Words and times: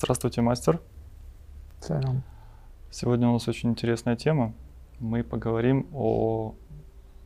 Здравствуйте, 0.00 0.42
мастер. 0.42 0.80
Салям. 1.80 2.22
Сегодня 2.88 3.28
у 3.30 3.32
нас 3.32 3.48
очень 3.48 3.70
интересная 3.70 4.14
тема. 4.14 4.54
Мы 5.00 5.24
поговорим 5.24 5.88
о 5.92 6.54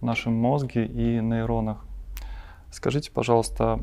нашем 0.01 0.33
мозге 0.33 0.87
и 0.87 1.21
нейронах. 1.21 1.85
Скажите, 2.71 3.13
пожалуйста, 3.13 3.79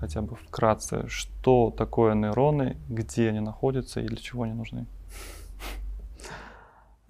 хотя 0.00 0.20
бы 0.20 0.34
вкратце, 0.34 1.06
что 1.06 1.70
такое 1.70 2.14
нейроны, 2.14 2.76
где 2.88 3.28
они 3.28 3.38
находятся 3.38 4.00
и 4.00 4.08
для 4.08 4.16
чего 4.16 4.42
они 4.42 4.54
нужны? 4.54 4.88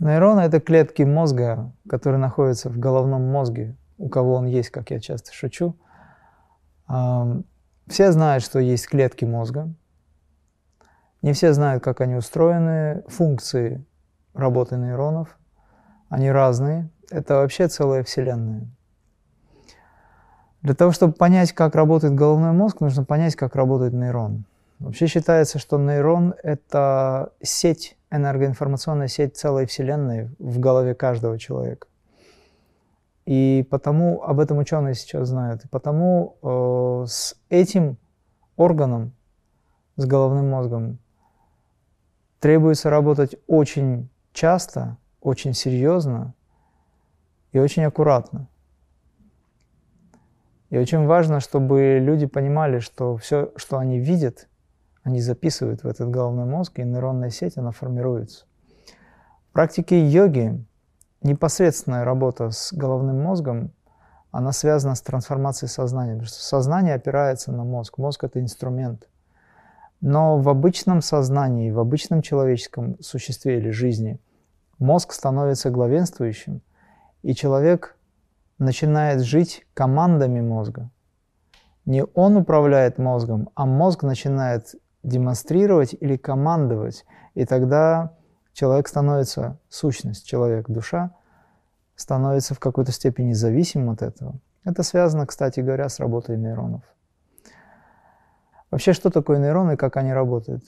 Нейроны– 0.00 0.40
это 0.42 0.60
клетки 0.60 1.04
мозга, 1.04 1.72
которые 1.88 2.20
находятся 2.20 2.68
в 2.68 2.78
головном 2.78 3.22
мозге. 3.22 3.78
У 3.96 4.10
кого 4.10 4.34
он 4.34 4.44
есть, 4.44 4.68
как 4.68 4.90
я 4.90 5.00
часто 5.00 5.32
шучу. 5.32 5.74
Все 6.86 8.12
знают, 8.12 8.44
что 8.44 8.58
есть 8.58 8.86
клетки 8.88 9.24
мозга. 9.24 9.72
Не 11.24 11.32
все 11.32 11.54
знают, 11.54 11.82
как 11.82 12.02
они 12.02 12.16
устроены, 12.16 13.02
функции 13.08 13.82
работы 14.34 14.76
нейронов. 14.76 15.38
Они 16.10 16.30
разные. 16.30 16.90
Это 17.10 17.36
вообще 17.36 17.66
целая 17.66 18.04
вселенная. 18.04 18.68
Для 20.60 20.74
того, 20.74 20.92
чтобы 20.92 21.14
понять, 21.14 21.52
как 21.52 21.76
работает 21.76 22.14
головной 22.14 22.52
мозг, 22.52 22.82
нужно 22.82 23.04
понять, 23.04 23.36
как 23.36 23.56
работает 23.56 23.94
нейрон. 23.94 24.44
Вообще 24.80 25.06
считается, 25.06 25.58
что 25.58 25.78
нейрон– 25.78 26.34
это 26.42 27.32
сеть, 27.40 27.96
энергоинформационная 28.10 29.08
сеть 29.08 29.34
целой 29.34 29.64
Вселенной 29.64 30.28
в 30.38 30.58
голове 30.58 30.94
каждого 30.94 31.38
человека. 31.38 31.86
И 33.24 33.66
потому 33.70 34.22
об 34.24 34.40
этом 34.40 34.58
ученые 34.58 34.94
сейчас 34.94 35.28
знают. 35.28 35.64
И 35.64 35.68
потому 35.68 36.36
э, 36.42 37.06
с 37.08 37.34
этим 37.48 37.96
органом, 38.56 39.14
с 39.96 40.04
головным 40.04 40.50
мозгом, 40.50 40.98
требуется 42.44 42.90
работать 42.90 43.36
очень 43.46 44.10
часто, 44.34 44.98
очень 45.22 45.54
серьезно 45.54 46.34
и 47.52 47.58
очень 47.58 47.84
аккуратно. 47.84 48.48
И 50.68 50.76
очень 50.76 51.06
важно, 51.06 51.40
чтобы 51.40 52.00
люди 52.02 52.26
понимали, 52.26 52.80
что 52.80 53.16
все, 53.16 53.50
что 53.56 53.78
они 53.78 53.98
видят, 53.98 54.46
они 55.04 55.22
записывают 55.22 55.84
в 55.84 55.86
этот 55.86 56.10
головной 56.10 56.44
мозг, 56.44 56.78
и 56.78 56.84
нейронная 56.84 57.30
сеть, 57.30 57.56
она 57.56 57.70
формируется. 57.70 58.44
В 59.48 59.52
практике 59.54 60.06
йоги 60.06 60.62
непосредственная 61.22 62.04
работа 62.04 62.50
с 62.50 62.74
головным 62.74 63.22
мозгом, 63.22 63.72
она 64.32 64.52
связана 64.52 64.94
с 64.96 65.00
трансформацией 65.00 65.70
сознания, 65.70 66.12
потому 66.12 66.26
что 66.26 66.44
сознание 66.44 66.94
опирается 66.94 67.52
на 67.52 67.64
мозг. 67.64 67.96
Мозг– 67.96 68.22
это 68.24 68.38
инструмент. 68.38 69.08
Но 70.06 70.36
в 70.36 70.50
обычном 70.50 71.00
сознании, 71.00 71.70
в 71.70 71.80
обычном 71.80 72.20
человеческом 72.20 73.00
существе 73.00 73.56
или 73.56 73.70
жизни 73.70 74.20
мозг 74.78 75.14
становится 75.14 75.70
главенствующим, 75.70 76.60
и 77.22 77.34
человек 77.34 77.96
начинает 78.58 79.22
жить 79.22 79.66
командами 79.72 80.42
мозга. 80.42 80.90
Не 81.86 82.04
он 82.04 82.36
управляет 82.36 82.98
мозгом, 82.98 83.48
а 83.54 83.64
мозг 83.64 84.02
начинает 84.02 84.74
демонстрировать 85.02 85.96
или 85.98 86.18
командовать. 86.18 87.06
И 87.32 87.46
тогда 87.46 88.12
человек 88.52 88.88
становится 88.88 89.58
сущность, 89.70 90.26
человек, 90.26 90.68
душа, 90.68 91.12
становится 91.96 92.54
в 92.54 92.58
какой-то 92.58 92.92
степени 92.92 93.32
зависимым 93.32 93.88
от 93.88 94.02
этого. 94.02 94.34
Это 94.64 94.82
связано, 94.82 95.26
кстати 95.26 95.60
говоря, 95.60 95.88
с 95.88 95.98
работой 95.98 96.36
нейронов. 96.36 96.82
Вообще, 98.74 98.92
что 98.92 99.10
такое 99.10 99.38
нейроны 99.38 99.74
и 99.74 99.76
как 99.76 99.96
они 99.96 100.12
работают? 100.12 100.64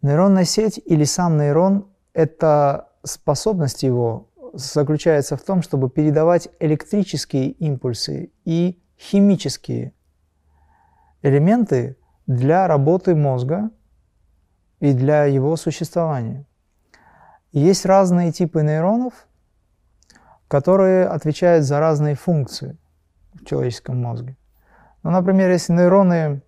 Нейронная 0.00 0.44
сеть 0.44 0.80
или 0.86 1.02
сам 1.02 1.38
нейрон– 1.38 1.88
это 2.12 2.90
способность 3.02 3.82
его 3.82 4.28
заключается 4.52 5.36
в 5.36 5.42
том, 5.42 5.62
чтобы 5.62 5.90
передавать 5.90 6.48
электрические 6.60 7.50
импульсы 7.50 8.30
и 8.44 8.80
химические 8.96 9.92
элементы 11.22 11.96
для 12.28 12.68
работы 12.68 13.16
мозга 13.16 13.70
и 14.78 14.92
для 14.92 15.24
его 15.24 15.56
существования. 15.56 16.46
есть 17.50 17.86
разные 17.86 18.30
типы 18.30 18.62
нейронов, 18.62 19.26
которые 20.46 21.08
отвечают 21.08 21.64
за 21.64 21.80
разные 21.80 22.14
функции 22.14 22.78
в 23.34 23.44
человеческом 23.46 24.00
мозге. 24.00 24.36
Ну, 25.02 25.10
например, 25.10 25.50
если 25.50 25.72
нейроны 25.72 26.42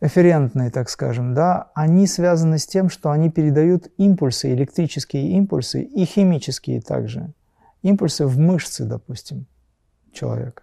эферентные, 0.00 0.70
так 0.70 0.88
скажем, 0.88 1.34
да, 1.34 1.70
они 1.74 2.06
связаны 2.06 2.58
с 2.58 2.66
тем, 2.66 2.88
что 2.88 3.10
они 3.10 3.30
передают 3.30 3.90
импульсы, 3.96 4.52
электрические 4.52 5.30
импульсы 5.32 5.82
и 5.82 6.04
химические 6.04 6.80
также. 6.80 7.32
Импульсы 7.82 8.26
в 8.26 8.38
мышцы, 8.38 8.84
допустим, 8.84 9.46
человека, 10.12 10.62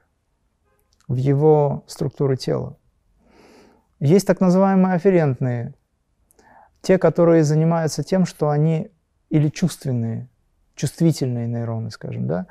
в 1.08 1.16
его 1.16 1.84
структуры 1.88 2.38
тела. 2.38 2.78
Есть 4.00 4.28
так 4.28 4.42
называемые 4.42 4.96
афферентные, 4.96 5.74
те, 6.82 6.98
которые 6.98 7.44
занимаются 7.44 8.04
тем, 8.04 8.26
что 8.26 8.50
они, 8.50 8.92
или 9.30 9.50
чувственные, 9.50 10.30
чувствительные 10.76 11.48
нейроны, 11.48 11.90
скажем, 11.90 12.28
да, 12.28 12.48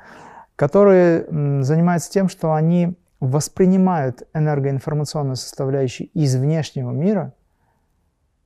которые 0.55 1.25
занимаются 1.63 2.11
тем, 2.11 2.27
что 2.27 2.53
они 2.53 2.97
воспринимают 3.19 4.27
энергоинформационную 4.33 5.35
составляющую 5.35 6.09
из 6.13 6.35
внешнего 6.35 6.91
мира, 6.91 7.33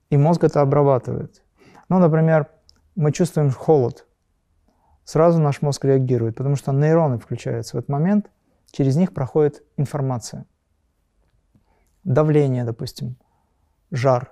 и 0.09 0.17
мозг 0.17 0.43
это 0.43 0.61
обрабатывает. 0.61 1.43
Ну, 1.89 1.99
например, 1.99 2.47
мы 2.95 3.11
чувствуем 3.11 3.51
холод, 3.51 4.07
сразу 5.03 5.39
наш 5.39 5.61
мозг 5.61 5.85
реагирует, 5.85 6.35
потому 6.35 6.55
что 6.55 6.71
нейроны 6.71 7.19
включаются 7.19 7.75
в 7.75 7.79
этот 7.79 7.89
момент, 7.89 8.29
через 8.71 8.95
них 8.95 9.13
проходит 9.13 9.63
информация. 9.77 10.45
Давление, 12.03 12.63
допустим, 12.63 13.17
жар, 13.91 14.31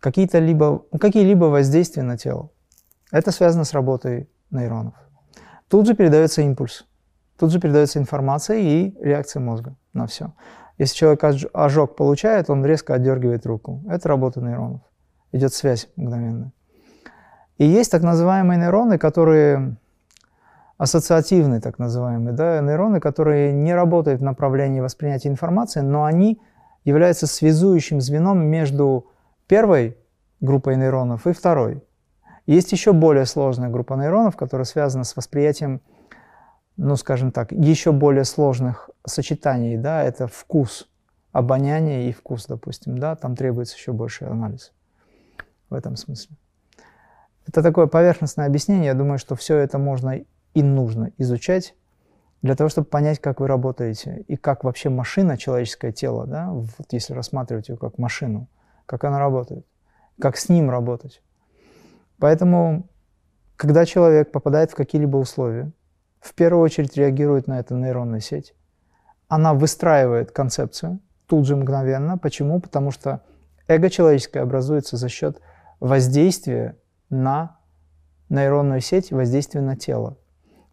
какие-то 0.00 0.38
либо, 0.38 0.84
какие-либо 0.98 1.46
воздействия 1.46 2.02
на 2.02 2.16
тело. 2.16 2.50
Это 3.10 3.32
связано 3.32 3.64
с 3.64 3.72
работой 3.72 4.28
нейронов. 4.50 4.94
Тут 5.68 5.86
же 5.86 5.94
передается 5.94 6.42
импульс– 6.42 6.86
Тут 7.42 7.50
же 7.50 7.58
передается 7.58 7.98
информация 7.98 8.58
и 8.58 8.94
реакция 9.00 9.40
мозга 9.40 9.74
на 9.94 10.06
все. 10.06 10.32
Если 10.78 10.94
человек 10.94 11.24
ожог 11.52 11.96
получает, 11.96 12.48
он 12.48 12.64
резко 12.64 12.94
отдергивает 12.94 13.44
руку. 13.46 13.82
Это 13.88 14.08
работа 14.08 14.40
нейронов. 14.40 14.82
Идет 15.32 15.52
связь 15.52 15.88
мгновенно. 15.96 16.52
И 17.58 17.64
есть 17.64 17.90
так 17.90 18.02
называемые 18.02 18.60
нейроны, 18.60 18.96
которые 18.96 19.76
ассоциативные, 20.78 21.60
так 21.60 21.80
называемые, 21.80 22.32
да, 22.32 22.60
нейроны, 22.60 23.00
которые 23.00 23.52
не 23.52 23.74
работают 23.74 24.20
в 24.20 24.24
направлении 24.24 24.78
воспринятия 24.78 25.28
информации, 25.28 25.80
но 25.80 26.04
они 26.04 26.40
являются 26.84 27.26
связующим 27.26 28.00
звеном 28.00 28.46
между 28.46 29.08
первой 29.48 29.96
группой 30.40 30.76
нейронов 30.76 31.26
и 31.26 31.32
второй. 31.32 31.82
Есть 32.46 32.70
еще 32.70 32.92
более 32.92 33.26
сложная 33.26 33.68
группа 33.68 33.94
нейронов, 33.94 34.36
которая 34.36 34.64
связана 34.64 35.02
с 35.02 35.16
восприятием 35.16 35.80
ну, 36.76 36.96
скажем 36.96 37.32
так, 37.32 37.52
еще 37.52 37.92
более 37.92 38.24
сложных 38.24 38.90
сочетаний, 39.06 39.76
да, 39.76 40.02
это 40.02 40.26
вкус, 40.26 40.88
обоняние 41.32 42.08
и 42.08 42.12
вкус, 42.12 42.46
допустим, 42.46 42.98
да, 42.98 43.16
там 43.16 43.36
требуется 43.36 43.76
еще 43.76 43.92
больше 43.92 44.24
анализ 44.24 44.72
в 45.70 45.74
этом 45.74 45.96
смысле. 45.96 46.36
Это 47.46 47.62
такое 47.62 47.86
поверхностное 47.86 48.46
объяснение, 48.46 48.86
я 48.86 48.94
думаю, 48.94 49.18
что 49.18 49.34
все 49.34 49.58
это 49.58 49.78
можно 49.78 50.20
и 50.54 50.62
нужно 50.62 51.10
изучать 51.18 51.74
для 52.42 52.56
того, 52.56 52.68
чтобы 52.68 52.88
понять, 52.88 53.20
как 53.20 53.40
вы 53.40 53.46
работаете 53.46 54.24
и 54.28 54.36
как 54.36 54.64
вообще 54.64 54.88
машина, 54.88 55.36
человеческое 55.36 55.92
тело, 55.92 56.26
да, 56.26 56.50
вот 56.50 56.86
если 56.90 57.14
рассматривать 57.14 57.68
ее 57.68 57.76
как 57.76 57.98
машину, 57.98 58.48
как 58.86 59.04
она 59.04 59.18
работает, 59.18 59.66
как 60.20 60.36
с 60.36 60.48
ним 60.48 60.70
работать. 60.70 61.22
Поэтому, 62.18 62.88
когда 63.56 63.84
человек 63.84 64.30
попадает 64.30 64.70
в 64.70 64.74
какие-либо 64.74 65.16
условия, 65.16 65.72
в 66.22 66.34
первую 66.34 66.62
очередь 66.62 66.96
реагирует 66.96 67.48
на 67.48 67.58
это 67.58 67.74
нейронная 67.74 68.20
сеть. 68.20 68.54
Она 69.28 69.54
выстраивает 69.54 70.30
концепцию 70.30 71.00
тут 71.26 71.46
же 71.46 71.56
мгновенно. 71.56 72.16
Почему? 72.16 72.60
Потому 72.60 72.92
что 72.92 73.22
эго 73.66 73.90
человеческое 73.90 74.40
образуется 74.40 74.96
за 74.96 75.08
счет 75.08 75.40
воздействия 75.80 76.76
на 77.10 77.56
нейронную 78.28 78.80
сеть, 78.80 79.10
воздействия 79.10 79.62
на 79.62 79.76
тело. 79.76 80.16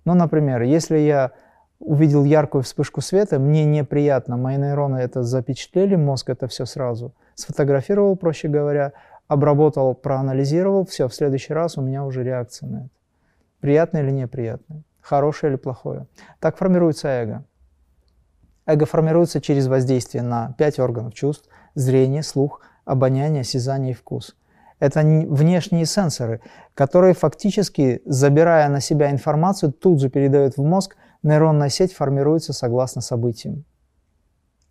Ну, 0.06 0.14
например, 0.14 0.62
если 0.62 1.00
я 1.00 1.32
увидел 1.80 2.26
яркую 2.26 2.62
вспышку 2.62 3.02
света, 3.02 3.40
мне 3.40 3.66
неприятно, 3.66 4.38
мои 4.38 4.58
нейроны 4.58 4.98
это 4.98 5.24
запечатлели, 5.24 5.96
мозг 5.96 6.30
это 6.30 6.48
все 6.48 6.66
сразу 6.66 7.16
сфотографировал, 7.36 8.16
проще 8.18 8.50
говоря, 8.50 8.92
обработал, 9.28 9.96
проанализировал, 9.96 10.86
все, 10.86 11.08
в 11.08 11.16
следующий 11.16 11.54
раз 11.54 11.78
у 11.78 11.82
меня 11.82 12.06
уже 12.06 12.24
реакция 12.24 12.68
на 12.70 12.78
это. 12.78 12.90
Приятно 13.62 14.00
или 14.00 14.12
неприятно 14.12 14.84
хорошее 15.02 15.52
или 15.52 15.58
плохое. 15.58 16.08
Так 16.40 16.58
формируется 16.58 17.08
эго. 17.08 17.46
Эго 18.66 18.86
формируется 18.86 19.42
через 19.42 19.68
воздействие 19.68 20.24
на 20.24 20.54
пять 20.58 20.80
органов 20.80 21.14
чувств, 21.14 21.50
зрение, 21.74 22.24
слух, 22.24 22.62
обоняние, 22.86 23.42
осязание 23.42 23.92
и 23.92 23.96
вкус. 23.96 24.36
Это 24.80 25.02
внешние 25.02 25.86
сенсоры, 25.86 26.42
которые 26.74 27.14
фактически, 27.14 28.02
забирая 28.06 28.70
на 28.70 28.80
себя 28.80 29.12
информацию, 29.12 29.74
тут 29.74 30.00
же 30.00 30.10
передают 30.10 30.56
в 30.56 30.64
мозг, 30.64 30.96
нейронная 31.22 31.70
сеть 31.70 31.94
формируется 31.94 32.54
согласно 32.54 33.02
событиям. 33.02 33.66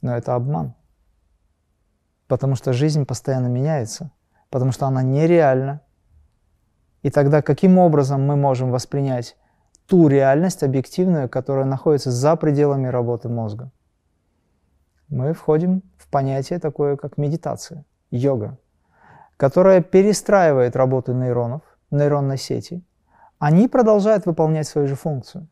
Но 0.00 0.16
это 0.16 0.34
обман. 0.34 0.74
Потому 2.26 2.54
что 2.54 2.72
жизнь 2.72 3.04
постоянно 3.04 3.48
меняется, 3.48 4.10
потому 4.48 4.72
что 4.72 4.86
она 4.86 5.02
нереальна. 5.02 5.82
И 7.02 7.10
тогда 7.10 7.42
каким 7.42 7.78
образом 7.78 8.26
мы 8.26 8.36
можем 8.36 8.70
воспринять 8.70 9.36
ту 9.88 10.08
реальность 10.08 10.62
объективную, 10.62 11.28
которая 11.28 11.64
находится 11.64 12.10
за 12.10 12.36
пределами 12.36 12.88
работы 12.88 13.28
мозга? 13.28 13.70
Мы 15.08 15.32
входим 15.32 15.82
в 15.96 16.08
понятие 16.08 16.58
такое, 16.58 16.96
как 16.96 17.16
медитация, 17.16 17.84
йога, 18.10 18.58
которая 19.38 19.80
перестраивает 19.82 20.76
работу 20.76 21.14
нейронов, 21.14 21.62
нейронной 21.90 22.36
сети. 22.36 22.84
Они 23.38 23.66
продолжают 23.68 24.26
выполнять 24.26 24.68
свою 24.68 24.86
же 24.86 24.94
функцию. 24.94 25.48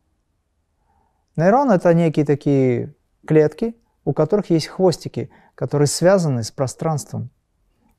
Нейрон– 1.35 1.71
это 1.71 1.93
некие 1.93 2.25
такие 2.25 2.95
клетки, 3.25 3.75
у 4.05 4.13
которых 4.13 4.51
есть 4.51 4.67
хвостики, 4.67 5.31
которые 5.55 5.87
связаны 5.87 6.43
с 6.43 6.51
пространством. 6.51 7.31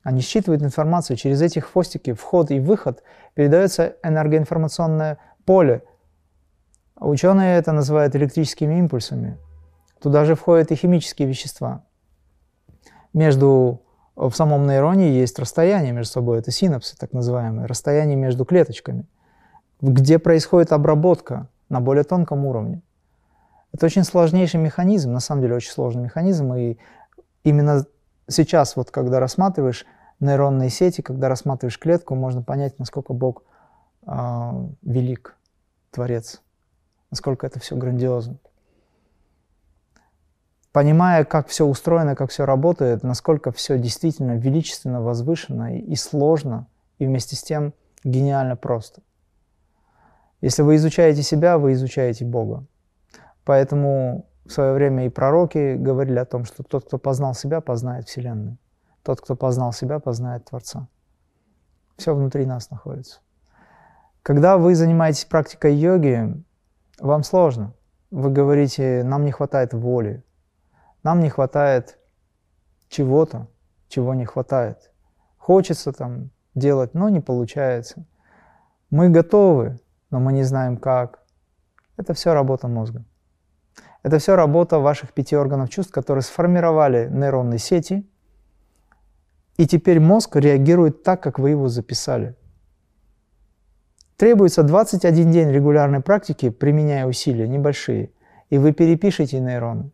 Они 0.03 0.21
считывают 0.21 0.63
информацию, 0.63 1.17
через 1.17 1.41
эти 1.41 1.59
хвостики 1.59 2.13
вход 2.13 2.51
и 2.51 2.59
выход 2.59 3.03
передается 3.33 3.97
энергоинформационное 4.03 5.17
поле. 5.45 5.83
Ученые 6.99 7.57
это 7.57 7.71
называют 7.71 8.15
электрическими 8.15 8.77
импульсами. 8.77 9.37
Туда 10.01 10.25
же 10.25 10.35
входят 10.35 10.71
и 10.71 10.75
химические 10.75 11.27
вещества. 11.27 11.83
Между, 13.13 13.81
в 14.15 14.31
самом 14.31 14.67
нейроне 14.67 15.17
есть 15.17 15.39
расстояние 15.39 15.93
между 15.93 16.11
собой, 16.11 16.39
это 16.39 16.51
синапсы 16.51 16.97
так 16.97 17.13
называемые, 17.13 17.67
расстояние 17.67 18.17
между 18.17 18.45
клеточками, 18.45 19.05
где 19.81 20.19
происходит 20.19 20.73
обработка 20.73 21.47
на 21.69 21.79
более 21.79 22.03
тонком 22.03 22.45
уровне. 22.45 22.81
Это 23.71 23.85
очень 23.85 24.03
сложнейший 24.03 24.59
механизм, 24.59 25.11
на 25.11 25.19
самом 25.19 25.41
деле 25.41 25.55
очень 25.55 25.71
сложный 25.71 26.03
механизм, 26.03 26.53
и 26.53 26.77
именно 27.43 27.85
сейчас, 28.27 28.75
вот 28.75 28.91
когда 28.91 29.19
рассматриваешь 29.19 29.85
нейронные 30.19 30.69
сети, 30.69 31.01
когда 31.01 31.29
рассматриваешь 31.29 31.79
клетку, 31.79 32.15
можно 32.15 32.41
понять, 32.41 32.77
насколько 32.77 33.13
Бог 33.13 33.43
э, 34.05 34.51
велик, 34.81 35.37
Творец, 35.91 36.41
насколько 37.11 37.47
это 37.47 37.59
все 37.59 37.75
грандиозно. 37.75 38.37
Понимая, 40.71 41.25
как 41.25 41.47
все 41.47 41.65
устроено, 41.65 42.15
как 42.15 42.29
все 42.29 42.45
работает, 42.45 43.03
насколько 43.03 43.51
все 43.51 43.79
действительно 43.79 44.37
величественно, 44.37 45.01
возвышенно 45.01 45.77
и, 45.77 45.95
сложно, 45.95 46.67
и 46.99 47.05
вместе 47.05 47.35
с 47.35 47.41
тем 47.41 47.73
гениально 48.03 48.55
просто. 48.55 49.01
Если 50.41 50.61
вы 50.61 50.75
изучаете 50.75 51.23
себя, 51.23 51.57
вы 51.57 51.73
изучаете 51.73 52.23
Бога. 52.23 52.65
Поэтому 53.45 54.27
в 54.45 54.51
свое 54.51 54.73
время 54.73 55.05
и 55.05 55.09
пророки 55.09 55.75
говорили 55.75 56.19
о 56.19 56.25
том, 56.25 56.45
что 56.45 56.63
тот, 56.63 56.85
кто 56.85 56.97
познал 56.97 57.33
себя, 57.33 57.61
познает 57.61 58.07
Вселенную. 58.07 58.57
Тот, 59.03 59.21
кто 59.21 59.35
познал 59.35 59.73
себя, 59.73 59.99
познает 59.99 60.45
Творца. 60.45 60.87
Все 61.97 62.15
внутри 62.15 62.45
нас 62.45 62.69
находится. 62.69 63.19
Когда 64.21 64.57
вы 64.57 64.75
занимаетесь 64.75 65.25
практикой 65.25 65.75
йоги, 65.75 66.41
вам 66.99 67.23
сложно. 67.23 67.73
Вы 68.11 68.31
говорите, 68.31 69.03
нам 69.03 69.25
не 69.25 69.31
хватает 69.31 69.73
воли, 69.73 70.23
нам 71.03 71.19
не 71.19 71.29
хватает 71.29 71.99
чего-то, 72.89 73.47
чего 73.87 74.13
не 74.13 74.25
хватает. 74.25 74.91
Хочется 75.37 75.93
там 75.93 76.31
делать, 76.55 76.93
но 76.93 77.09
не 77.09 77.19
получается. 77.19 78.05
Мы 78.89 79.09
готовы, 79.09 79.79
но 80.09 80.19
мы 80.19 80.33
не 80.33 80.43
знаем 80.43 80.77
как. 80.77 81.23
Это 81.97 82.13
все 82.13 82.33
работа 82.33 82.67
мозга. 82.67 83.03
Это 84.01 84.17
все 84.17 84.35
работа 84.35 84.79
ваших 84.79 85.13
пяти 85.13 85.35
органов 85.35 85.69
чувств, 85.69 85.91
которые 85.91 86.21
сформировали 86.23 87.09
нейронные 87.09 87.59
сети, 87.59 88.09
и 89.57 89.67
теперь 89.67 89.99
мозг 89.99 90.37
реагирует 90.37 91.03
так, 91.03 91.21
как 91.21 91.37
вы 91.37 91.49
его 91.49 91.67
записали. 91.67 92.35
Требуется 94.19 94.63
21 94.63 95.31
день 95.31 95.49
регулярной 95.49 96.01
практики, 96.01 96.49
применяя 96.49 97.05
усилия 97.05 97.47
небольшие, 97.47 98.11
и 98.49 98.57
вы 98.57 98.73
перепишете 98.73 99.39
нейроны. 99.39 99.91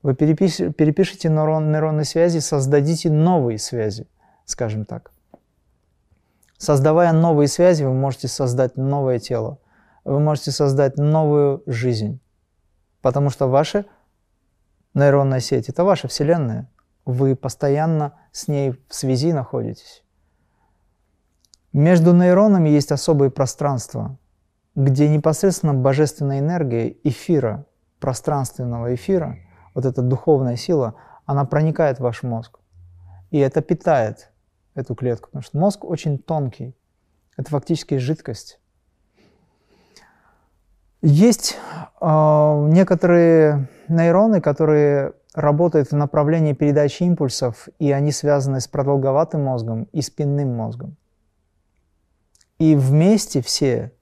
Вы 0.00 0.14
перепиш, 0.14 0.58
перепишите 0.76 1.28
нейрон, 1.28 1.72
нейронные 1.72 2.04
связи, 2.04 2.38
создадите 2.38 3.10
новые 3.10 3.58
связи, 3.58 4.06
скажем 4.44 4.84
так. 4.84 5.10
Создавая 6.56 7.12
новые 7.12 7.48
связи, 7.48 7.82
вы 7.82 7.94
можете 7.94 8.28
создать 8.28 8.76
новое 8.76 9.18
тело, 9.18 9.58
вы 10.04 10.20
можете 10.20 10.52
создать 10.52 10.96
новую 10.96 11.64
жизнь. 11.66 12.20
Потому 13.02 13.28
что 13.28 13.48
ваша 13.48 13.86
нейронная 14.94 15.40
сеть– 15.40 15.68
это 15.68 15.82
ваша 15.82 16.06
Вселенная. 16.06 16.70
Вы 17.06 17.34
постоянно 17.34 18.12
с 18.30 18.46
ней 18.46 18.70
в 18.88 18.94
связи 18.94 19.32
находитесь. 19.32 20.03
Между 21.74 22.12
нейронами 22.12 22.68
есть 22.68 22.92
особые 22.92 23.32
пространства, 23.32 24.16
где 24.76 25.08
непосредственно 25.08 25.74
божественная 25.74 26.38
энергия 26.38 26.96
эфира, 27.02 27.66
пространственного 27.98 28.94
эфира, 28.94 29.38
вот 29.74 29.84
эта 29.84 30.00
духовная 30.00 30.54
сила, 30.54 30.94
она 31.26 31.44
проникает 31.44 31.98
в 31.98 32.02
ваш 32.02 32.22
мозг. 32.22 32.60
И 33.32 33.38
это 33.38 33.60
питает 33.60 34.30
эту 34.76 34.94
клетку, 34.94 35.30
потому 35.30 35.42
что 35.42 35.58
мозг 35.58 35.84
очень 35.84 36.16
тонкий. 36.16 36.76
Это 37.36 37.50
фактически 37.50 37.96
жидкость. 37.96 38.60
Есть 41.02 41.58
э, 42.00 42.06
некоторые 42.70 43.68
нейроны, 43.88 44.40
которые 44.40 45.14
работают 45.34 45.90
в 45.90 45.96
направлении 45.96 46.52
передачи 46.52 47.02
импульсов, 47.02 47.68
и 47.80 47.90
они 47.90 48.12
связаны 48.12 48.60
с 48.60 48.68
продолговатым 48.68 49.42
мозгом 49.42 49.88
и 49.90 50.02
спинным 50.02 50.54
мозгом. 50.54 50.96
И 52.58 52.76
вместе 52.76 53.42
все 53.42 53.92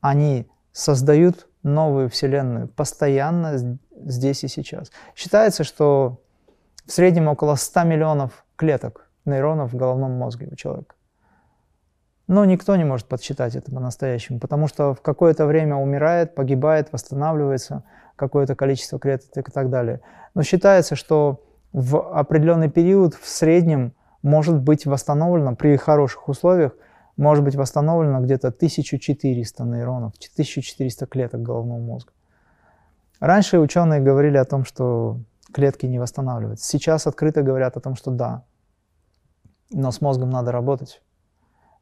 они 0.00 0.48
создают 0.72 1.48
новую 1.62 2.08
Вселенную 2.08 2.68
постоянно 2.68 3.78
здесь 4.04 4.44
и 4.44 4.48
сейчас. 4.48 4.90
Считается, 5.14 5.64
что 5.64 6.20
в 6.86 6.92
среднем 6.92 7.28
около 7.28 7.54
100 7.56 7.84
миллионов 7.84 8.44
клеток 8.56 9.08
нейронов 9.24 9.72
в 9.72 9.76
головном 9.76 10.12
мозге 10.12 10.48
у 10.50 10.56
человека. 10.56 10.94
Но 12.26 12.44
никто 12.44 12.76
не 12.76 12.84
может 12.84 13.06
подсчитать 13.06 13.56
это 13.56 13.72
по-настоящему, 13.72 14.38
потому 14.38 14.68
что 14.68 14.94
в 14.94 15.00
какое-то 15.00 15.46
время 15.46 15.76
умирает, 15.76 16.34
погибает, 16.34 16.92
восстанавливается 16.92 17.84
какое-то 18.16 18.54
количество 18.54 18.98
клеток 18.98 19.48
и 19.48 19.52
так 19.52 19.70
далее. 19.70 20.00
Но 20.34 20.42
считается, 20.42 20.94
что 20.94 21.42
в 21.72 21.98
определенный 22.12 22.70
период 22.70 23.14
в 23.14 23.26
среднем 23.26 23.94
может 24.22 24.60
быть 24.60 24.84
восстановлено 24.84 25.56
при 25.56 25.76
хороших 25.76 26.28
условиях, 26.28 26.72
может 27.18 27.44
быть 27.44 27.56
восстановлено 27.56 28.20
где-то 28.20 28.48
1400 28.48 29.64
нейронов, 29.64 30.14
1400 30.14 31.06
клеток 31.06 31.42
головного 31.42 31.78
мозга. 31.78 32.12
Раньше 33.20 33.58
ученые 33.58 34.00
говорили 34.00 34.36
о 34.38 34.44
том, 34.44 34.64
что 34.64 35.20
клетки 35.52 35.84
не 35.86 35.98
восстанавливаются. 35.98 36.64
Сейчас 36.64 37.06
открыто 37.06 37.42
говорят 37.42 37.76
о 37.76 37.80
том, 37.80 37.96
что 37.96 38.10
да, 38.10 38.44
но 39.70 39.90
с 39.90 40.00
мозгом 40.00 40.30
надо 40.30 40.52
работать. 40.52 41.02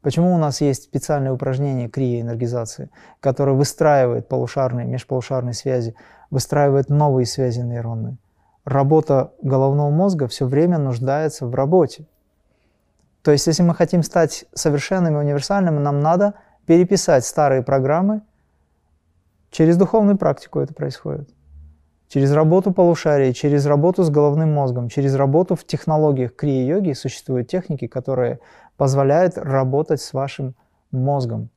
Почему 0.01 0.33
у 0.33 0.37
нас 0.37 0.61
есть 0.61 0.83
специальное 0.83 1.31
упражнение 1.31 1.89
криоэнергизации, 1.89 2.89
которое 3.19 3.53
выстраивает 3.53 4.27
полушарные, 4.27 4.85
межполушарные 4.85 5.53
связи, 5.53 5.95
выстраивает 6.29 6.89
новые 6.89 7.25
связи 7.25 7.59
нейронные? 7.59 8.17
Работа 8.63 9.33
головного 9.41 9.91
мозга 9.91 10.27
все 10.27 10.45
время 10.45 10.77
нуждается 10.77 11.45
в 11.45 11.53
работе. 11.55 12.07
То 13.27 13.33
есть, 13.33 13.45
если 13.45 13.61
мы 13.61 13.75
хотим 13.75 14.03
стать 14.03 14.45
совершенными, 14.53 15.17
универсальными, 15.17 15.79
нам 15.79 15.99
надо 15.99 16.35
переписать 16.65 17.25
старые 17.25 17.61
программы. 17.61 18.21
Через 19.51 19.75
духовную 19.75 20.17
практику 20.17 20.61
это 20.61 20.73
происходит. 20.73 21.29
Через 22.07 22.31
работу 22.31 22.71
полушарий, 22.71 23.33
через 23.33 23.65
работу 23.65 24.03
с 24.03 24.09
головным 24.09 24.53
мозгом, 24.53 24.87
через 24.87 25.13
работу 25.13 25.57
в 25.57 25.65
технологиях 25.65 26.37
крия-йоги 26.37 26.93
существуют 26.93 27.49
техники, 27.49 27.87
которые 27.87 28.39
позволяют 28.77 29.37
работать 29.37 29.99
с 29.99 30.13
вашим 30.13 30.55
мозгом. 30.91 31.49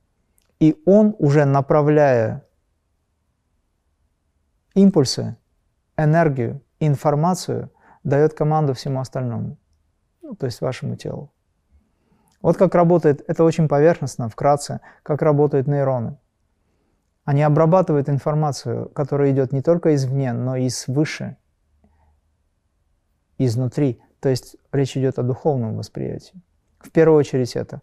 И 0.59 0.77
он 0.87 1.15
уже 1.21 1.45
направляя 1.45 2.43
импульсы, 4.75 5.37
энергию, 5.97 6.63
информацию, 6.81 7.71
дает 8.03 8.35
команду 8.35 8.75
всему 8.75 8.99
остальному, 8.99 9.57
ну, 10.21 10.35
то 10.35 10.47
есть 10.47 10.61
вашему 10.61 10.97
телу. 10.97 11.31
Вот 12.43 12.57
как 12.57 12.75
работает, 12.75 13.23
это 13.29 13.45
очень 13.45 13.69
поверхностно, 13.69 14.29
вкратце, 14.29 14.81
как 15.03 15.23
работают 15.23 15.67
нейроны. 15.67 16.19
Они 17.25 17.43
обрабатывают 17.43 18.09
информацию, 18.09 18.89
которая 18.91 19.31
идет 19.31 19.53
не 19.53 19.63
только 19.63 19.95
извне, 19.95 20.33
но 20.33 20.57
и 20.57 20.69
свыше, 20.69 21.37
изнутри, 23.39 24.01
То 24.21 24.29
есть 24.29 24.57
речь 24.73 24.97
идет 24.97 25.19
о 25.19 25.23
духовном 25.23 25.77
восприятии. 25.77 26.43
В 26.79 26.91
первую 26.91 27.19
очередь 27.19 27.57
это. 27.57 27.81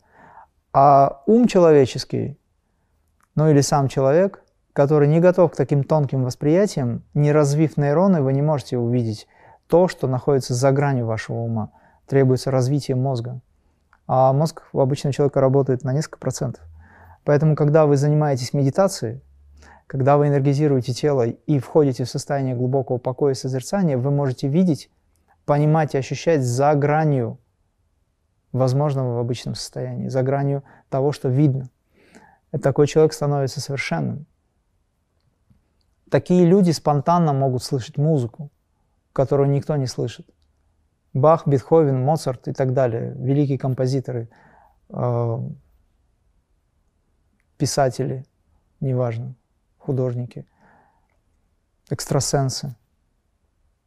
А 0.72 1.24
ум 1.26 1.48
человеческий, 1.48 2.40
ну 3.36 3.50
или 3.50 3.62
сам 3.62 3.88
человек, 3.88 4.44
который 4.74 5.08
не 5.08 5.20
готов 5.20 5.52
к 5.52 5.56
таким 5.56 5.84
тонким 5.84 6.24
восприятиям, 6.24 7.04
не 7.16 7.32
развив 7.32 7.78
нейроны, 7.78 8.22
вы 8.22 8.34
не 8.34 8.44
можете 8.44 8.78
увидеть 8.78 9.28
то, 9.68 9.88
что 9.88 10.08
находится 10.08 10.54
за 10.54 10.72
гранью 10.72 11.08
вашего 11.08 11.38
ума. 11.38 11.72
Требуется 12.06 12.52
развитие 12.52 12.96
мозга. 12.96 13.42
А 14.08 14.32
мозг 14.32 14.64
у 14.72 14.80
обычного 14.80 15.14
человека 15.14 15.42
работает 15.42 15.84
на 15.84 15.94
несколько 15.94 16.18
процентов. 16.18 16.64
Поэтому, 17.26 17.56
когда 17.56 17.86
вы 17.86 17.98
занимаетесь 17.98 18.54
медитацией, 18.54 19.22
когда 19.86 20.18
вы 20.18 20.28
энергизируете 20.28 20.94
тело 20.94 21.24
и 21.24 21.60
входите 21.60 22.06
в 22.06 22.10
состояние 22.10 22.56
глубокого 22.56 22.98
покоя 22.98 23.34
и 23.34 23.36
созерцания, 23.36 23.98
вы 23.98 24.12
можете 24.12 24.48
видеть, 24.48 24.90
понимать 25.46 25.94
и 25.94 25.98
ощущать 25.98 26.42
за 26.42 26.74
гранью 26.76 27.40
возможного 28.52 29.16
в 29.16 29.20
обычном 29.20 29.56
состоянии, 29.56 30.08
за 30.08 30.24
гранью 30.24 30.64
того, 30.90 31.12
что 31.12 31.30
видно. 31.30 31.70
И 32.54 32.58
такой 32.58 32.88
человек 32.88 33.14
становится 33.14 33.62
совершенным. 33.62 34.26
Такие 36.10 36.46
люди 36.46 36.72
спонтанно 36.72 37.34
могут 37.34 37.64
слышать 37.64 37.98
музыку, 37.98 38.50
которую 39.12 39.50
никто 39.50 39.76
не 39.76 39.88
слышит. 39.88 40.28
Бах, 41.18 41.48
Бетховен, 41.48 42.04
Моцарт 42.04 42.48
и 42.48 42.54
так 42.54 42.74
далее, 42.74 43.14
великие 43.18 43.58
композиторы, 43.58 44.30
э, 44.90 45.40
писатели, 47.58 48.24
неважно, 48.80 49.34
художники, 49.80 50.46
экстрасенсы, 51.90 52.76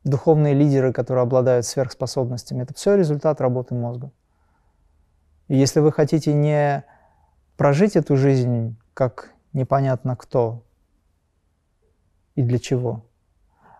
духовные 0.02 0.54
лидеры, 0.54 0.92
которые 0.92 1.22
обладают 1.22 1.66
сверхспособностями. 1.66 2.62
Это 2.62 2.74
все 2.74 2.96
результат 2.96 3.40
работы 3.40 3.74
мозга. 3.74 4.10
И 5.46 5.56
если 5.56 5.78
вы 5.78 5.92
хотите 5.92 6.32
не 6.32 6.84
прожить 7.56 7.94
эту 7.94 8.16
жизнь 8.16 8.76
как 8.92 9.32
непонятно 9.52 10.16
кто 10.16 10.64
и 12.34 12.42
для 12.42 12.58
чего, 12.58 13.04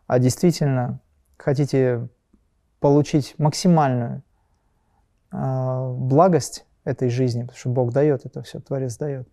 а 0.07 0.19
действительно 0.19 1.01
хотите 1.37 2.09
получить 2.81 3.35
максимальную 3.39 4.23
э, 5.33 5.95
благость 5.97 6.67
этой 6.85 7.09
жизни, 7.11 7.43
потому 7.43 7.59
что 7.59 7.69
Бог 7.71 7.93
дает 7.93 8.27
это 8.27 8.43
все, 8.43 8.61
Творец 8.61 8.97
дает. 8.97 9.29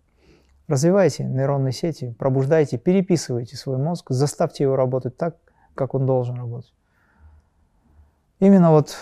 Развивайте 0.68 1.24
нейронные 1.24 1.72
сети, 1.72 2.14
пробуждайте, 2.18 2.76
переписывайте 2.76 3.56
свой 3.56 3.78
мозг, 3.78 4.10
заставьте 4.10 4.64
его 4.64 4.76
работать 4.76 5.16
так, 5.16 5.36
как 5.74 5.94
он 5.94 6.04
должен 6.04 6.36
работать. 6.36 6.74
Именно 8.38 8.70
вот 8.70 8.96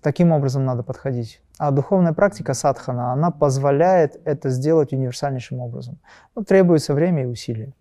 таким 0.00 0.32
образом 0.32 0.64
надо 0.64 0.82
подходить. 0.82 1.42
А 1.58 1.70
духовная 1.70 2.14
практика 2.14 2.54
садхана, 2.54 3.12
она 3.12 3.30
позволяет 3.30 4.18
это 4.24 4.48
сделать 4.48 4.94
универсальнейшим 4.94 5.60
образом. 5.60 5.98
Но 6.34 6.42
требуется 6.42 6.94
время 6.94 7.24
и 7.24 7.26
усилия. 7.26 7.74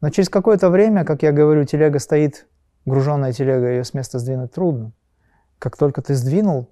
Но 0.00 0.10
через 0.10 0.28
какое-то 0.28 0.68
время, 0.68 1.04
как 1.04 1.22
я 1.22 1.30
говорю, 1.30 1.64
телега 1.64 2.00
стоит, 2.00 2.46
груженная 2.86 3.32
телега, 3.32 3.68
ее 3.68 3.84
с 3.84 3.92
места 3.92 4.18
сдвинуть 4.18 4.52
трудно. 4.52 4.92
Как 5.58 5.76
только 5.76 6.00
ты 6.00 6.14
сдвинул, 6.14 6.70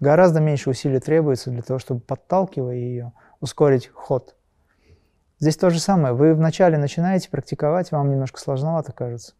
гораздо 0.00 0.40
меньше 0.40 0.70
усилий 0.70 1.00
требуется 1.00 1.50
для 1.50 1.62
того, 1.62 1.78
чтобы, 1.78 2.00
подталкивая 2.00 2.74
ее, 2.74 3.12
ускорить 3.40 3.88
ход. 3.88 4.34
Здесь 5.38 5.56
то 5.56 5.70
же 5.70 5.80
самое. 5.80 6.14
Вы 6.14 6.34
вначале 6.34 6.78
начинаете 6.78 7.30
практиковать, 7.30 7.92
вам 7.92 8.10
немножко 8.10 8.40
сложновато 8.40 8.92
кажется, 8.92 9.34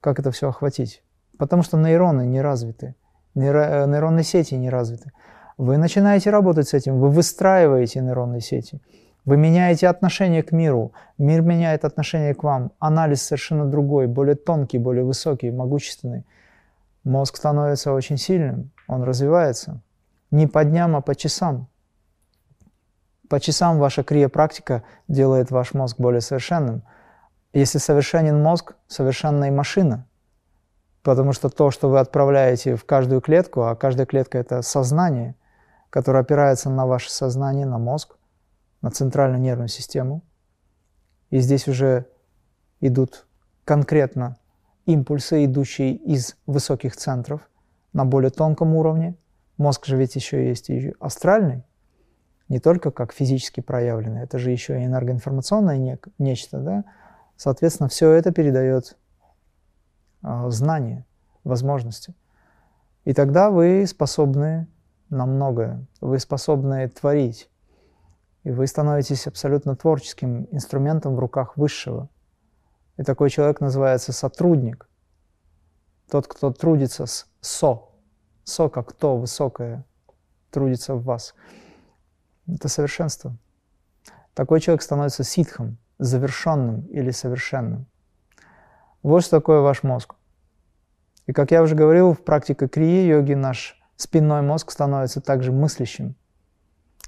как 0.00 0.18
это 0.18 0.30
все 0.30 0.48
охватить. 0.48 1.02
Потому 1.38 1.62
что 1.62 1.78
нейроны 1.78 2.26
не 2.26 2.40
развиты. 2.40 2.94
Э, 3.34 3.86
нейронные 3.86 4.24
сети 4.24 4.54
не 4.54 4.70
развиты. 4.70 5.12
Вы 5.58 5.76
начинаете 5.78 6.30
работать 6.30 6.68
с 6.68 6.74
этим, 6.74 6.98
вы 6.98 7.10
выстраиваете 7.10 8.00
нейронные 8.00 8.40
сети, 8.40 8.80
вы 9.24 9.36
меняете 9.36 9.88
отношение 9.88 10.42
к 10.42 10.52
миру, 10.52 10.92
мир 11.18 11.42
меняет 11.42 11.84
отношение 11.84 12.34
к 12.34 12.42
вам, 12.42 12.72
анализ 12.78 13.22
совершенно 13.22 13.66
другой, 13.66 14.06
более 14.06 14.34
тонкий, 14.34 14.78
более 14.78 15.04
высокий, 15.04 15.50
могущественный. 15.50 16.26
Мозг 17.04 17.36
становится 17.36 17.92
очень 17.92 18.16
сильным, 18.16 18.72
он 18.88 19.02
развивается. 19.02 19.80
Не 20.30 20.46
по 20.46 20.64
дням, 20.64 20.96
а 20.96 21.00
по 21.00 21.14
часам. 21.14 21.68
По 23.28 23.40
часам 23.40 23.78
ваша 23.78 24.02
крия-практика 24.02 24.82
делает 25.08 25.50
ваш 25.50 25.74
мозг 25.74 25.98
более 25.98 26.20
совершенным. 26.20 26.82
Если 27.52 27.78
совершенен 27.78 28.42
мозг, 28.42 28.74
совершенна 28.88 29.46
и 29.46 29.50
машина– 29.50 30.06
Потому 31.02 31.32
что 31.32 31.48
то, 31.48 31.70
что 31.70 31.88
вы 31.88 31.98
отправляете 31.98 32.76
в 32.76 32.84
каждую 32.84 33.20
клетку, 33.20 33.62
а 33.62 33.74
каждая 33.74 34.06
клетка– 34.06 34.38
это 34.38 34.62
сознание, 34.62 35.34
которое 35.90 36.20
опирается 36.20 36.70
на 36.70 36.86
ваше 36.86 37.10
сознание, 37.10 37.66
на 37.66 37.78
мозг, 37.78 38.16
на 38.82 38.90
центральную 38.90 39.40
нервную 39.40 39.68
систему. 39.68 40.22
И 41.30 41.38
здесь 41.38 41.68
уже 41.68 42.06
идут 42.80 43.26
конкретно 43.64 44.36
импульсы, 44.84 45.44
идущие 45.44 45.94
из 45.94 46.36
высоких 46.46 46.96
центров 46.96 47.48
на 47.92 48.04
более 48.04 48.30
тонком 48.30 48.74
уровне. 48.74 49.16
Мозг 49.56 49.86
же 49.86 49.96
ведь 49.96 50.16
еще 50.16 50.48
есть 50.48 50.70
и 50.70 50.94
астральный, 50.98 51.64
не 52.48 52.58
только 52.58 52.90
как 52.90 53.12
физически 53.12 53.60
проявленный, 53.60 54.22
это 54.22 54.38
же 54.38 54.50
еще 54.50 54.80
и 54.80 54.84
энергоинформационное 54.84 55.78
не, 55.78 55.98
нечто, 56.18 56.58
да? 56.58 56.84
Соответственно, 57.36 57.88
все 57.88 58.12
это 58.12 58.30
передает 58.30 58.96
а, 60.22 60.50
знания, 60.50 61.06
возможности. 61.44 62.14
И 63.04 63.14
тогда 63.14 63.50
вы 63.50 63.86
способны 63.86 64.68
на 65.08 65.26
многое, 65.26 65.86
вы 66.00 66.18
способны 66.18 66.88
творить, 66.88 67.48
и 68.44 68.50
вы 68.50 68.66
становитесь 68.66 69.26
абсолютно 69.26 69.76
творческим 69.76 70.48
инструментом 70.50 71.14
в 71.14 71.18
руках 71.18 71.56
высшего. 71.56 72.08
И 72.96 73.02
такой 73.02 73.30
человек 73.30 73.60
называется 73.60 74.12
сотрудник. 74.12 74.88
Тот, 76.10 76.26
кто 76.26 76.52
трудится 76.52 77.06
с 77.06 77.26
со. 77.40 77.88
Со 78.44 78.68
как 78.68 78.92
то 78.92 79.16
высокое 79.16 79.84
трудится 80.50 80.94
в 80.94 81.04
вас. 81.04 81.34
Это 82.46 82.68
совершенство. 82.68 83.36
Такой 84.34 84.60
человек 84.60 84.82
становится 84.82 85.24
ситхом, 85.24 85.78
завершенным 85.98 86.86
или 86.86 87.10
совершенным. 87.10 87.86
Вот 89.02 89.22
что 89.22 89.38
такое 89.38 89.60
ваш 89.60 89.82
мозг. 89.82 90.14
И 91.26 91.32
как 91.32 91.50
я 91.50 91.62
уже 91.62 91.74
говорил, 91.74 92.12
в 92.14 92.22
практике 92.22 92.66
крии-йоги 92.66 93.34
наш 93.34 93.80
спинной 93.96 94.42
мозг 94.42 94.70
становится 94.70 95.20
также 95.20 95.52
мыслящим, 95.52 96.16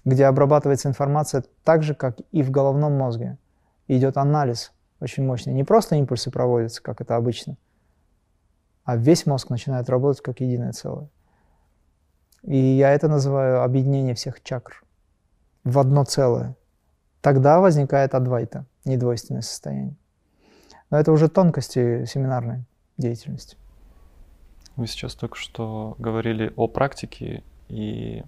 где 0.04 0.26
обрабатывается 0.26 0.88
информация 0.88 1.44
так 1.62 1.82
же, 1.82 1.94
как 1.94 2.18
и 2.32 2.42
в 2.42 2.50
головном 2.50 2.92
мозге. 2.92 3.38
Идет 3.88 4.16
анализ 4.16 4.72
очень 5.00 5.24
мощный. 5.24 5.52
Не 5.52 5.64
просто 5.64 5.96
импульсы 5.96 6.30
проводятся, 6.30 6.82
как 6.82 7.00
это 7.00 7.16
обычно, 7.16 7.56
а 8.84 8.96
весь 8.96 9.26
мозг 9.26 9.50
начинает 9.50 9.88
работать 9.88 10.22
как 10.22 10.40
единое 10.40 10.72
целое. 10.72 11.08
И 12.42 12.56
я 12.56 12.90
это 12.92 13.08
называю 13.08 13.62
объединение 13.62 14.14
всех 14.14 14.42
чакр 14.42 14.84
в 15.64 15.78
одно 15.78 16.04
целое. 16.04 16.56
Тогда 17.22 17.58
возникает 17.60 18.14
адвайта, 18.14 18.66
недвойственное 18.84 19.40
состояние. 19.40 19.96
Но 20.90 20.98
это 20.98 21.10
уже 21.10 21.28
тонкости 21.28 22.04
семинарной 22.04 22.64
деятельности. 22.98 23.56
Вы 24.76 24.86
сейчас 24.86 25.14
только 25.14 25.36
что 25.36 25.94
говорили 25.98 26.52
о 26.56 26.68
практике, 26.68 27.42
и 27.68 28.22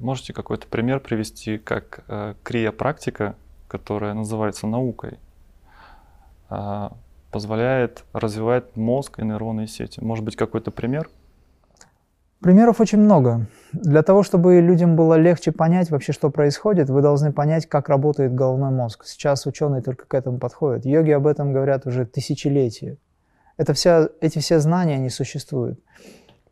можете 0.00 0.32
какой-то 0.32 0.66
пример 0.66 1.00
привести, 1.00 1.58
как 1.58 2.04
э, 2.08 2.34
крия-практика, 2.42 3.36
которая 3.68 4.14
называется 4.14 4.66
наукой, 4.66 5.18
э, 6.50 6.88
позволяет 7.30 8.04
развивать 8.12 8.76
мозг 8.76 9.20
и 9.20 9.24
нейронные 9.24 9.68
сети. 9.68 10.00
Может 10.00 10.24
быть, 10.24 10.36
какой-то 10.36 10.70
пример? 10.70 11.08
Примеров 12.40 12.80
очень 12.80 12.98
много. 12.98 13.46
Для 13.72 14.02
того, 14.02 14.22
чтобы 14.22 14.60
людям 14.60 14.96
было 14.96 15.14
легче 15.14 15.52
понять 15.52 15.90
вообще, 15.90 16.12
что 16.12 16.30
происходит, 16.30 16.88
вы 16.88 17.02
должны 17.02 17.32
понять, 17.32 17.66
как 17.66 17.90
работает 17.90 18.34
головной 18.34 18.70
мозг. 18.70 19.04
Сейчас 19.04 19.44
ученые 19.44 19.82
только 19.82 20.06
к 20.06 20.14
этому 20.14 20.38
подходят. 20.38 20.86
Йоги 20.86 21.10
об 21.10 21.26
этом 21.26 21.52
говорят 21.52 21.86
уже 21.86 22.06
тысячелетия. 22.06 22.96
Это 23.58 23.74
вся, 23.74 24.08
эти 24.22 24.38
все 24.38 24.58
знания, 24.58 24.94
они 24.94 25.10
существуют. 25.10 25.78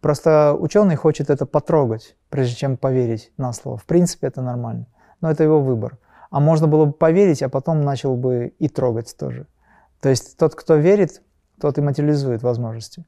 Просто 0.01 0.55
ученый 0.59 0.97
хочет 0.97 1.31
это 1.31 1.45
потрогать, 1.47 2.17
прежде 2.31 2.55
чем 2.55 2.77
поверить 2.77 3.33
на 3.37 3.53
слово. 3.53 3.77
В 3.77 3.85
принципе, 3.85 4.29
это 4.29 4.43
нормально. 4.43 4.87
Но 5.21 5.31
это 5.31 5.43
его 5.43 5.61
выбор. 5.61 5.99
А 6.31 6.41
можно 6.41 6.69
было 6.69 6.85
бы 6.85 6.93
поверить, 6.93 7.43
а 7.43 7.49
потом 7.49 7.83
начал 7.83 8.15
бы 8.17 8.53
и 8.59 8.69
трогать 8.69 9.17
тоже. 9.19 9.47
То 10.01 10.09
есть 10.09 10.37
тот, 10.37 10.55
кто 10.55 10.77
верит, 10.77 11.23
тот 11.61 11.79
и 11.79 11.81
материализует 11.81 12.43
возможности. 12.43 13.05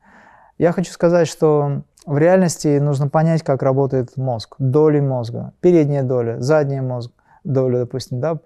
Я 0.58 0.72
хочу 0.72 0.90
сказать, 0.92 1.28
что 1.28 1.82
в 2.06 2.18
реальности 2.18 2.78
нужно 2.78 3.08
понять, 3.08 3.42
как 3.42 3.62
работает 3.62 4.16
мозг, 4.16 4.56
доли 4.58 5.00
мозга, 5.00 5.52
передняя 5.60 6.02
доля, 6.02 6.40
задняя 6.40 6.82
мозг, 6.82 7.12
доля, 7.44 7.80
допустим, 7.80 8.20
да, 8.20 8.38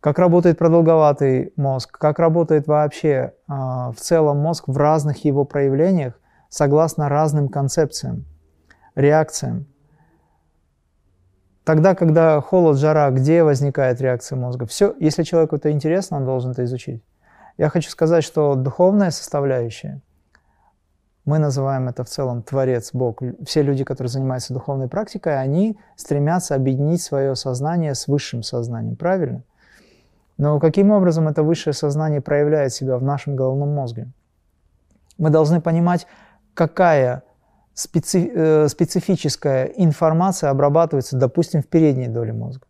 как 0.00 0.18
работает 0.18 0.58
продолговатый 0.58 1.52
мозг, 1.56 1.98
как 1.98 2.18
работает 2.18 2.66
вообще 2.66 3.32
э, 3.48 3.52
в 3.52 3.96
целом 3.98 4.38
мозг 4.38 4.64
в 4.68 4.76
разных 4.76 5.24
его 5.24 5.44
проявлениях, 5.44 6.14
согласно 6.48 7.08
разным 7.08 7.48
концепциям, 7.48 8.24
реакциям. 8.94 9.66
Тогда, 11.64 11.94
когда 11.94 12.40
холод, 12.40 12.78
жара, 12.78 13.10
где 13.10 13.42
возникает 13.42 14.00
реакция 14.00 14.36
мозга? 14.36 14.66
Все, 14.66 14.94
если 15.00 15.24
человеку 15.24 15.56
это 15.56 15.70
интересно, 15.72 16.18
он 16.18 16.24
должен 16.24 16.52
это 16.52 16.64
изучить. 16.64 17.02
Я 17.58 17.70
хочу 17.70 17.90
сказать, 17.90 18.22
что 18.22 18.54
духовная 18.54 19.10
составляющая, 19.10 20.02
мы 21.26 21.40
называем 21.40 21.88
это 21.88 22.04
в 22.04 22.08
целом 22.08 22.44
Творец, 22.44 22.90
Бог. 22.92 23.20
Все 23.44 23.62
люди, 23.62 23.82
которые 23.82 24.08
занимаются 24.08 24.54
духовной 24.54 24.88
практикой, 24.88 25.40
они 25.40 25.76
стремятся 25.96 26.54
объединить 26.54 27.02
свое 27.02 27.34
сознание 27.34 27.96
с 27.96 28.06
высшим 28.06 28.44
сознанием, 28.44 28.94
правильно? 28.94 29.42
Но 30.38 30.60
каким 30.60 30.92
образом 30.92 31.26
это 31.26 31.42
высшее 31.42 31.74
сознание 31.74 32.20
проявляет 32.20 32.72
себя 32.72 32.96
в 32.96 33.02
нашем 33.02 33.34
головном 33.34 33.74
мозге? 33.74 34.06
Мы 35.18 35.30
должны 35.30 35.60
понимать, 35.60 36.06
какая 36.56 37.22
специ, 37.74 38.32
э, 38.34 38.68
специфическая 38.68 39.66
информация 39.66 40.50
обрабатывается, 40.50 41.16
допустим, 41.16 41.62
в 41.62 41.68
передней 41.68 42.08
доле 42.08 42.32
мозга. 42.32 42.66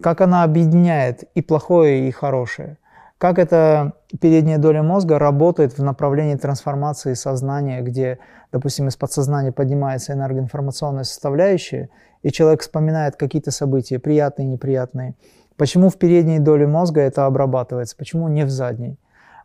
Как 0.00 0.20
она 0.20 0.44
объединяет 0.44 1.24
и 1.34 1.42
плохое, 1.42 2.08
и 2.08 2.10
хорошее. 2.10 2.78
Как 3.18 3.38
эта 3.38 3.94
передняя 4.20 4.58
доля 4.58 4.82
мозга 4.82 5.18
работает 5.18 5.78
в 5.78 5.82
направлении 5.82 6.36
трансформации 6.36 7.14
сознания, 7.14 7.80
где, 7.80 8.18
допустим, 8.52 8.88
из 8.88 8.96
подсознания 8.96 9.52
поднимается 9.52 10.12
энергоинформационная 10.12 11.04
составляющая, 11.04 11.88
и 12.22 12.30
человек 12.30 12.60
вспоминает 12.60 13.16
какие-то 13.16 13.50
события, 13.50 13.98
приятные, 13.98 14.46
неприятные. 14.46 15.14
Почему 15.56 15.88
в 15.88 15.96
передней 15.96 16.38
доле 16.38 16.66
мозга 16.66 17.00
это 17.00 17.24
обрабатывается, 17.24 17.96
почему 17.96 18.28
не 18.28 18.44
в 18.44 18.50
задней? 18.50 18.98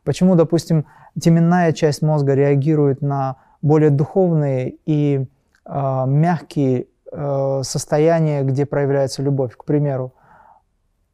Почему, 0.04 0.36
допустим, 0.36 0.86
теменная 1.20 1.74
часть 1.74 2.02
мозга 2.02 2.34
реагирует 2.34 3.02
на 3.02 3.38
более 3.62 3.92
духовные 3.92 4.78
и 4.86 5.28
э, 5.66 6.04
мягкие 6.08 6.88
э, 7.12 7.62
состояния, 7.64 8.44
где 8.44 8.66
проявляется 8.66 9.22
любовь, 9.22 9.56
к 9.56 9.64
примеру, 9.64 10.14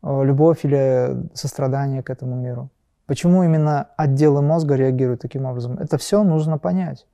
э, 0.04 0.24
любовь 0.24 0.64
или 0.64 1.30
сострадание 1.34 2.02
к 2.02 2.10
этому 2.10 2.36
миру. 2.36 2.70
Почему 3.06 3.44
именно 3.44 3.90
отделы 3.98 4.42
мозга 4.42 4.76
реагируют 4.76 5.22
таким 5.22 5.46
образом? 5.46 5.78
Это 5.80 5.98
все 5.98 6.24
нужно 6.24 6.58
понять. 6.58 7.06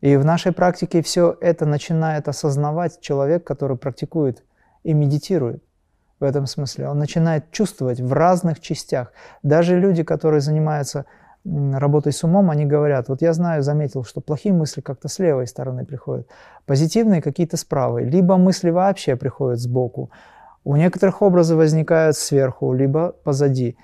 И 0.00 0.16
в 0.16 0.24
нашей 0.24 0.52
практике 0.52 1.02
все 1.02 1.36
это 1.40 1.64
начинает 1.66 2.28
осознавать 2.28 3.00
человек, 3.00 3.44
который 3.44 3.76
практикует 3.76 4.44
и 4.82 4.92
медитирует 4.92 5.64
в 6.20 6.24
этом 6.24 6.46
смысле. 6.46 6.88
Он 6.88 6.98
начинает 6.98 7.50
чувствовать 7.50 8.00
в 8.00 8.12
разных 8.12 8.60
частях. 8.60 9.12
Даже 9.42 9.78
люди, 9.78 10.02
которые 10.02 10.40
занимаются 10.40 11.06
работой 11.44 12.12
с 12.12 12.24
умом, 12.24 12.50
они 12.50 12.64
говорят, 12.64 13.08
вот 13.08 13.20
я 13.20 13.32
знаю, 13.32 13.62
заметил, 13.62 14.04
что 14.04 14.20
плохие 14.20 14.54
мысли 14.54 14.80
как-то 14.80 15.08
с 15.08 15.18
левой 15.18 15.46
стороны 15.46 15.84
приходят, 15.84 16.26
позитивные 16.64 17.20
какие-то 17.20 17.56
с 17.56 17.64
правой, 17.64 18.04
либо 18.04 18.38
мысли 18.38 18.70
вообще 18.70 19.16
приходят 19.16 19.60
сбоку, 19.60 20.10
у 20.64 20.76
некоторых 20.76 21.20
образы 21.20 21.56
возникают 21.56 22.16
сверху, 22.16 22.72
либо 22.72 23.12
позади. 23.12 23.76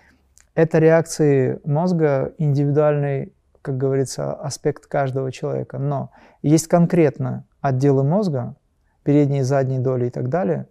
Это 0.55 0.79
реакции 0.79 1.61
мозга, 1.65 2.33
индивидуальный, 2.39 3.35
как 3.61 3.77
говорится, 3.77 4.33
аспект 4.33 4.87
каждого 4.87 5.31
человека. 5.31 5.79
Но 5.79 6.11
есть 6.41 6.69
конкретно 6.69 7.45
отделы 7.61 8.03
мозга, 8.03 8.57
передние, 9.05 9.45
задние 9.45 9.81
доли 9.81 10.07
и 10.07 10.11
так 10.11 10.31
далее, 10.31 10.67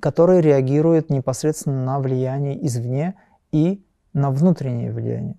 которые 0.00 0.40
реагируют 0.40 1.10
непосредственно 1.10 1.84
на 1.84 2.00
влияние 2.00 2.64
извне 2.66 3.14
и 3.52 3.84
на 4.12 4.30
внутреннее 4.30 4.92
влияние. 4.92 5.36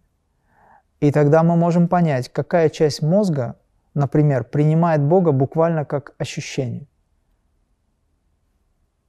И 1.00 1.12
тогда 1.12 1.44
мы 1.44 1.56
можем 1.56 1.88
понять, 1.88 2.30
какая 2.30 2.70
часть 2.70 3.02
мозга, 3.02 3.56
например, 3.94 4.44
принимает 4.44 5.02
Бога 5.02 5.32
буквально 5.32 5.86
как 5.86 6.16
ощущение. 6.18 6.88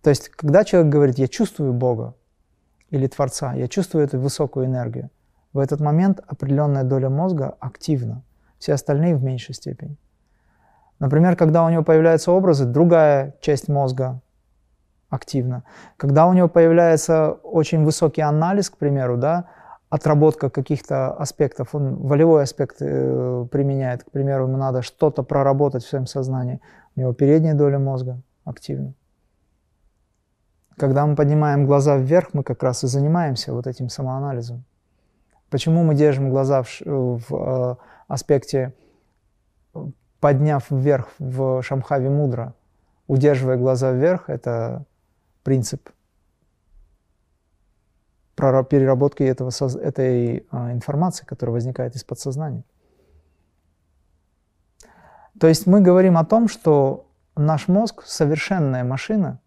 То 0.03 0.11
есть, 0.11 0.29
когда 0.29 0.64
человек 0.64 0.92
говорит, 0.92 1.18
я 1.18 1.29
чувствую 1.29 1.72
Бога 1.72 2.14
или 2.90 3.07
Творца, 3.07 3.55
я 3.55 3.68
чувствую 3.68 4.05
эту 4.05 4.18
высокую 4.18 4.66
энергию, 4.66 5.11
в 5.53 5.59
этот 5.59 5.81
момент 5.81 6.20
определенная 6.27 6.85
доля 6.85 7.09
мозга 7.09 7.57
активна, 7.59 8.22
все 8.59 8.74
остальные 8.74 9.16
в 9.16 9.22
меньшей 9.22 9.55
степени. 9.55 9.96
Например, 10.98 11.37
когда 11.37 11.64
у 11.64 11.70
него 11.70 11.83
появляются 11.83 12.33
образы, 12.33 12.64
другая 12.64 13.35
часть 13.40 13.68
мозга 13.68 14.20
активна. 15.11 15.64
Когда 15.97 16.27
у 16.27 16.33
него 16.33 16.49
появляется 16.49 17.33
очень 17.42 17.85
высокий 17.85 18.21
анализ, 18.21 18.71
к 18.71 18.77
примеру, 18.77 19.16
да, 19.16 19.47
отработка 19.88 20.51
каких-то 20.51 21.12
аспектов, 21.12 21.75
он 21.75 21.97
волевой 21.97 22.42
аспект 22.42 22.77
э, 22.81 23.47
применяет, 23.51 24.05
к 24.05 24.11
примеру, 24.11 24.44
ему 24.44 24.59
надо 24.59 24.83
что-то 24.83 25.23
проработать 25.23 25.83
в 25.83 25.88
своем 25.88 26.07
сознании, 26.07 26.61
у 26.94 27.01
него 27.01 27.12
передняя 27.14 27.55
доля 27.55 27.79
мозга 27.79 28.21
активна. 28.44 28.92
Когда 30.77 31.07
мы 31.07 31.16
поднимаем 31.16 31.66
глаза 31.66 31.97
вверх, 31.97 32.35
мы 32.35 32.42
как 32.42 32.62
раз 32.62 32.85
и 32.85 32.87
занимаемся 32.87 33.53
вот 33.53 33.66
этим 33.66 33.88
самоанализом. 33.88 34.64
Почему 35.51 35.83
мы 35.83 35.94
держим 35.94 36.29
глаза 36.31 36.62
в, 36.62 36.81
в 36.85 37.25
э, 37.31 37.77
аспекте, 38.09 38.75
подняв 40.21 40.71
вверх 40.71 41.09
в 41.18 41.62
Шамхави 41.62 42.09
Мудра, 42.09 42.55
удерживая 43.07 43.57
глаза 43.57 43.92
вверх, 43.92 44.29
это 44.29 44.85
принцип 45.48 45.88
переработки 48.37 49.22
этого, 49.22 49.50
этой 49.80 50.46
а, 50.50 50.72
информации, 50.72 51.24
которая 51.24 51.54
возникает 51.54 51.96
из 51.96 52.04
подсознания. 52.04 52.64
То 55.40 55.46
есть 55.46 55.66
мы 55.66 55.80
говорим 55.80 56.18
о 56.18 56.26
том, 56.26 56.48
что 56.48 57.06
наш 57.34 57.66
мозг 57.66 58.02
совершенная 58.04 58.84
машина, 58.84 59.40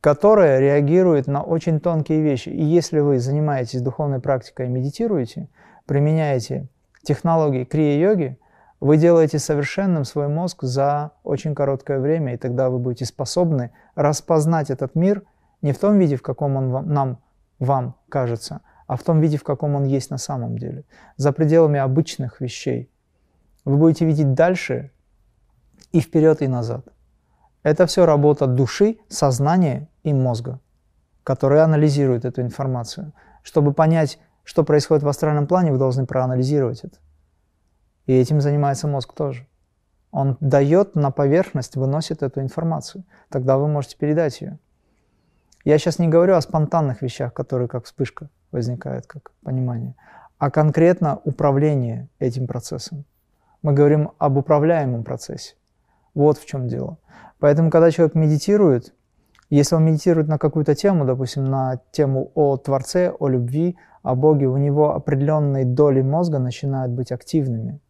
которая 0.00 0.60
реагирует 0.60 1.26
на 1.26 1.42
очень 1.42 1.80
тонкие 1.80 2.22
вещи. 2.22 2.50
И 2.50 2.62
если 2.62 3.00
вы 3.00 3.18
занимаетесь 3.18 3.82
духовной 3.82 4.20
практикой 4.20 4.66
и 4.66 4.70
медитируете, 4.70 5.48
применяете 5.86 6.68
технологии 7.02 7.64
крия-йоги, 7.64 8.38
вы 8.86 8.98
делаете 8.98 9.40
совершенным 9.40 10.04
свой 10.04 10.28
мозг 10.28 10.62
за 10.62 11.10
очень 11.24 11.54
короткое 11.54 11.98
время, 11.98 12.34
и 12.34 12.36
тогда 12.36 12.70
вы 12.70 12.78
будете 12.78 13.04
способны 13.04 13.72
распознать 13.96 14.70
этот 14.70 14.94
мир 14.94 15.24
не 15.60 15.72
в 15.72 15.78
том 15.78 15.98
виде, 15.98 16.14
в 16.14 16.22
каком 16.22 16.56
он 16.56 16.70
вам, 16.70 16.88
нам 16.88 17.18
вам 17.58 17.96
кажется, 18.08 18.60
а 18.86 18.96
в 18.96 19.02
том 19.02 19.20
виде, 19.20 19.38
в 19.38 19.42
каком 19.42 19.74
он 19.74 19.84
есть 19.84 20.10
на 20.10 20.18
самом 20.18 20.56
деле, 20.56 20.84
за 21.16 21.32
пределами 21.32 21.80
обычных 21.80 22.40
вещей. 22.40 22.88
Вы 23.64 23.76
будете 23.76 24.06
видеть 24.06 24.34
дальше 24.34 24.92
и 25.90 26.00
вперед, 26.00 26.40
и 26.42 26.46
назад. 26.46 26.86
Это 27.64 27.86
все 27.86 28.06
работа 28.06 28.46
души, 28.46 28.98
сознания 29.08 29.88
и 30.04 30.12
мозга, 30.12 30.60
которые 31.24 31.62
анализируют 31.62 32.24
эту 32.24 32.40
информацию. 32.40 33.12
Чтобы 33.42 33.72
понять, 33.72 34.20
что 34.44 34.62
происходит 34.62 35.02
в 35.02 35.08
астральном 35.08 35.48
плане, 35.48 35.72
вы 35.72 35.78
должны 35.78 36.06
проанализировать 36.06 36.84
это. 36.84 36.98
И 38.06 38.14
этим 38.14 38.40
занимается 38.40 38.88
мозг 38.88 39.12
тоже. 39.12 39.46
Он 40.10 40.36
дает 40.40 40.94
на 40.94 41.10
поверхность, 41.10 41.76
выносит 41.76 42.22
эту 42.22 42.40
информацию. 42.40 43.04
Тогда 43.28 43.58
вы 43.58 43.68
можете 43.68 43.96
передать 43.96 44.40
ее. 44.40 44.58
Я 45.64 45.78
сейчас 45.78 45.98
не 45.98 46.08
говорю 46.08 46.36
о 46.36 46.40
спонтанных 46.40 47.02
вещах, 47.02 47.34
которые 47.34 47.68
как 47.68 47.84
вспышка 47.84 48.30
возникают, 48.52 49.06
как 49.06 49.32
понимание, 49.42 49.94
а 50.38 50.50
конкретно 50.50 51.20
управление 51.24 52.08
этим 52.18 52.46
процессом. 52.46 53.04
Мы 53.62 53.72
говорим 53.72 54.12
об 54.18 54.36
управляемом 54.36 55.02
процессе. 55.02 55.56
Вот 56.14 56.38
в 56.38 56.46
чем 56.46 56.68
дело. 56.68 56.98
Поэтому, 57.40 57.70
когда 57.70 57.90
человек 57.90 58.14
медитирует, 58.14 58.94
если 59.50 59.74
он 59.74 59.84
медитирует 59.84 60.28
на 60.28 60.38
какую-то 60.38 60.74
тему, 60.74 61.04
допустим, 61.04 61.44
на 61.44 61.80
тему 61.90 62.30
о 62.34 62.56
Творце, 62.56 63.12
о 63.18 63.28
любви, 63.28 63.76
о 64.02 64.14
Боге, 64.14 64.46
у 64.46 64.56
него 64.56 64.94
определенные 64.94 65.64
доли 65.64 66.00
мозга 66.00 66.38
начинают 66.38 66.92
быть 66.92 67.12
активными. 67.12 67.80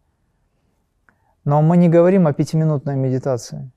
Но 1.46 1.62
мы 1.62 1.76
не 1.76 1.88
говорим 1.88 2.26
о 2.26 2.32
пятиминутной 2.32 2.96
медитации. 2.96 3.70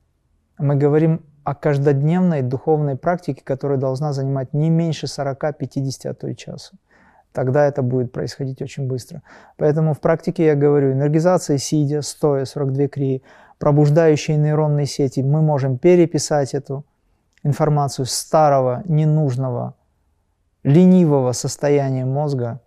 Мы 0.58 0.76
говорим 0.76 1.22
о 1.44 1.54
каждодневной 1.54 2.42
духовной 2.42 2.96
практике, 2.96 3.44
которая 3.44 3.78
должна 3.78 4.12
занимать 4.12 4.54
не 4.54 4.72
меньше 4.72 5.06
40-50, 5.06 6.08
а 6.10 6.14
то 6.16 6.28
и 6.28 6.36
часа. 6.36 6.72
Тогда 7.32 7.68
это 7.68 7.84
будет 7.84 8.12
происходить 8.12 8.60
очень 8.64 8.88
быстро. 8.88 9.22
Поэтому 9.56 9.94
в 9.94 10.00
практике 10.00 10.48
я 10.48 10.56
говорю, 10.56 10.94
энергизация 10.94 11.60
сидя, 11.60 12.02
стоя, 12.02 12.46
42 12.46 12.88
крии, 12.88 13.22
пробуждающие 13.60 14.36
нейронные 14.36 14.88
сети, 14.88 15.22
мы 15.22 15.44
можем 15.44 15.78
переписать 15.78 16.56
эту 16.56 16.86
информацию 17.44 18.08
старого, 18.08 18.82
ненужного, 18.86 19.76
ленивого 20.64 21.34
состояния 21.34 22.06
мозга, 22.06 22.62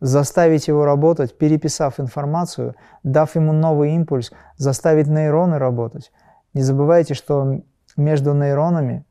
заставить 0.00 0.68
его 0.68 0.84
работать, 0.84 1.36
переписав 1.36 1.98
информацию, 2.00 2.74
дав 3.02 3.34
ему 3.34 3.52
новый 3.52 3.94
импульс, 3.94 4.32
заставить 4.56 5.08
нейроны 5.08 5.58
работать. 5.58 6.12
Не 6.54 6.62
забывайте, 6.62 7.14
что 7.14 7.62
между 7.96 8.32
нейронами 8.34 9.04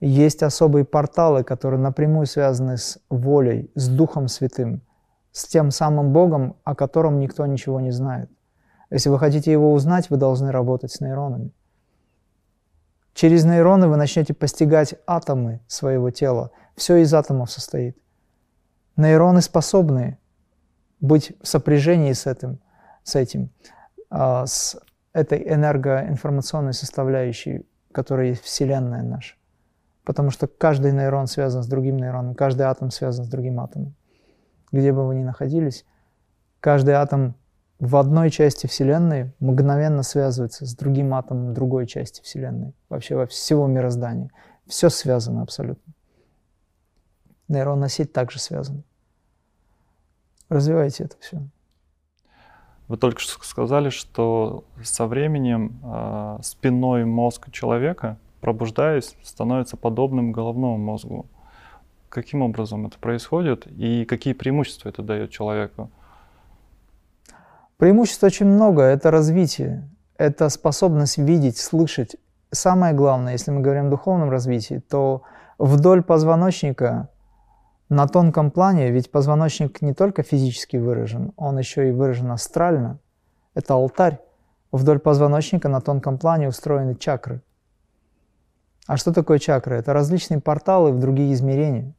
есть 0.00 0.42
особые 0.42 0.84
порталы, 0.84 1.44
которые 1.44 1.80
напрямую 1.80 2.26
связаны 2.26 2.76
с 2.76 2.98
волей, 3.10 3.70
с 3.74 3.88
Духом 3.88 4.28
Святым, 4.28 4.82
с 5.32 5.46
тем 5.46 5.70
самым 5.70 6.12
Богом, 6.12 6.56
о 6.64 6.74
котором 6.74 7.18
никто 7.18 7.44
ничего 7.46 7.80
не 7.80 7.90
знает. 7.90 8.30
Если 8.90 9.08
вы 9.08 9.18
хотите 9.18 9.50
его 9.50 9.72
узнать, 9.72 10.10
вы 10.10 10.16
должны 10.16 10.52
работать 10.52 10.92
с 10.92 11.00
нейронами. 11.00 11.52
Через 13.14 13.44
нейроны 13.44 13.88
вы 13.88 13.96
начнете 13.96 14.34
постигать 14.34 14.94
атомы 15.06 15.60
своего 15.66 16.10
тела. 16.10 16.50
Все 16.76 16.96
из 16.96 17.14
атомов 17.14 17.50
состоит. 17.50 17.96
Нейроны 18.96 19.40
способны 19.40 20.18
быть 21.00 21.32
в 21.42 21.46
сопряжении 21.46 22.12
с 22.12 22.26
этим, 22.26 22.58
с 23.02 23.16
этим, 23.16 23.50
а, 24.10 24.46
с 24.46 24.76
этой 25.12 25.42
энергоинформационной 25.42 26.72
составляющей, 26.72 27.66
которая 27.92 28.28
есть 28.28 28.42
Вселенная 28.42 29.02
наша. 29.02 29.36
Потому 30.04 30.30
что 30.30 30.46
каждый 30.46 30.92
нейрон 30.92 31.26
связан 31.26 31.62
с 31.62 31.66
другим 31.66 31.96
нейроном, 31.96 32.34
каждый 32.34 32.62
атом 32.62 32.90
связан 32.90 33.24
с 33.24 33.28
другим 33.28 33.60
атомом. 33.60 33.94
Где 34.70 34.92
бы 34.92 35.06
вы 35.06 35.14
ни 35.14 35.22
находились, 35.22 35.86
каждый 36.60 36.94
атом 36.94 37.36
в 37.80 37.96
одной 37.96 38.30
части 38.30 38.66
Вселенной 38.66 39.32
мгновенно 39.40 40.02
связывается 40.02 40.66
с 40.66 40.74
другим 40.74 41.14
атомом 41.14 41.54
другой 41.54 41.86
части 41.86 42.22
Вселенной, 42.22 42.74
вообще 42.88 43.16
во 43.16 43.26
всего 43.26 43.66
мироздания. 43.66 44.30
Все 44.66 44.88
связано 44.88 45.42
абсолютно. 45.42 45.92
Нейронная 47.48 47.88
сеть 47.88 48.12
также 48.12 48.38
связана. 48.38 48.82
Развивайте 50.48 51.04
это 51.04 51.16
все. 51.20 51.42
Вы 52.88 52.98
только 52.98 53.18
что 53.20 53.42
сказали, 53.44 53.88
что 53.88 54.64
со 54.82 55.06
временем 55.06 55.80
э, 55.82 56.38
спинной 56.42 57.04
мозг 57.04 57.50
человека, 57.50 58.18
пробуждаясь, 58.40 59.16
становится 59.22 59.76
подобным 59.76 60.32
головному 60.32 60.76
мозгу. 60.76 61.26
Каким 62.10 62.42
образом 62.42 62.86
это 62.86 62.98
происходит 62.98 63.66
и 63.66 64.04
какие 64.04 64.34
преимущества 64.34 64.90
это 64.90 65.02
дает 65.02 65.30
человеку? 65.30 65.90
Преимуществ 67.78 68.22
очень 68.22 68.46
много. 68.46 68.82
Это 68.82 69.10
развитие, 69.10 69.88
это 70.16 70.48
способность 70.50 71.18
видеть, 71.18 71.56
слышать. 71.58 72.16
Самое 72.50 72.94
главное, 72.94 73.32
если 73.32 73.50
мы 73.50 73.62
говорим 73.62 73.86
о 73.86 73.90
духовном 73.90 74.30
развитии, 74.30 74.80
то 74.88 75.22
вдоль 75.58 76.02
позвоночника 76.02 77.08
на 77.94 78.08
тонком 78.08 78.50
плане, 78.50 78.90
ведь 78.90 79.10
позвоночник 79.10 79.80
не 79.80 79.94
только 79.94 80.22
физически 80.22 80.76
выражен, 80.76 81.32
он 81.36 81.58
еще 81.58 81.88
и 81.88 81.92
выражен 81.92 82.30
астрально. 82.30 82.98
Это 83.54 83.74
алтарь. 83.74 84.18
Вдоль 84.72 84.98
позвоночника 84.98 85.68
на 85.68 85.80
тонком 85.80 86.18
плане 86.18 86.48
устроены 86.48 86.96
чакры. 86.96 87.40
А 88.86 88.96
что 88.96 89.12
такое 89.12 89.38
чакры? 89.38 89.76
Это 89.76 89.92
различные 89.92 90.40
порталы 90.40 90.92
в 90.92 90.98
другие 90.98 91.32
измерения. 91.32 91.94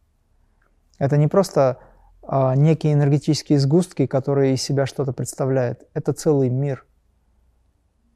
Это 1.00 1.16
не 1.16 1.28
просто 1.28 1.78
а, 2.22 2.56
некие 2.56 2.94
энергетические 2.94 3.60
сгустки, 3.60 4.06
которые 4.06 4.54
из 4.54 4.62
себя 4.62 4.86
что-то 4.86 5.14
представляют. 5.14 5.84
Это 5.94 6.12
целый 6.12 6.50
мир. 6.50 6.86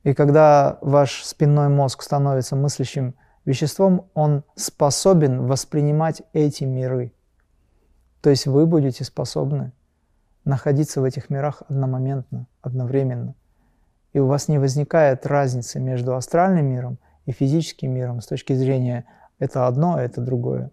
И 0.03 0.13
когда 0.13 0.77
ваш 0.81 1.23
спинной 1.23 1.69
мозг 1.69 2.03
становится 2.03 2.55
мыслящим 2.55 3.15
веществом, 3.45 4.09
он 4.13 4.43
способен 4.55 5.45
воспринимать 5.47 6.21
эти 6.33 6.65
миры– 6.65 7.13
то 8.21 8.29
есть 8.29 8.47
вы 8.47 8.65
будете 8.65 9.03
способны 9.03 9.71
находиться 10.43 10.99
в 11.01 11.03
этих 11.03 11.29
мирах 11.29 11.63
одномоментно, 11.69 12.47
одновременно. 12.62 13.36
И 14.13 14.19
у 14.19 14.27
вас 14.27 14.47
не 14.47 14.58
возникает 14.58 15.25
разницы 15.25 15.79
между 15.79 16.15
астральным 16.15 16.65
миром 16.65 16.97
и 17.25 17.32
физическим 17.32 17.93
миром 17.93 18.21
с 18.21 18.27
точки 18.27 18.53
зрения 18.53 19.05
это 19.38 19.67
одно, 19.67 19.95
а 19.95 20.01
это 20.01 20.21
другое. 20.21 20.71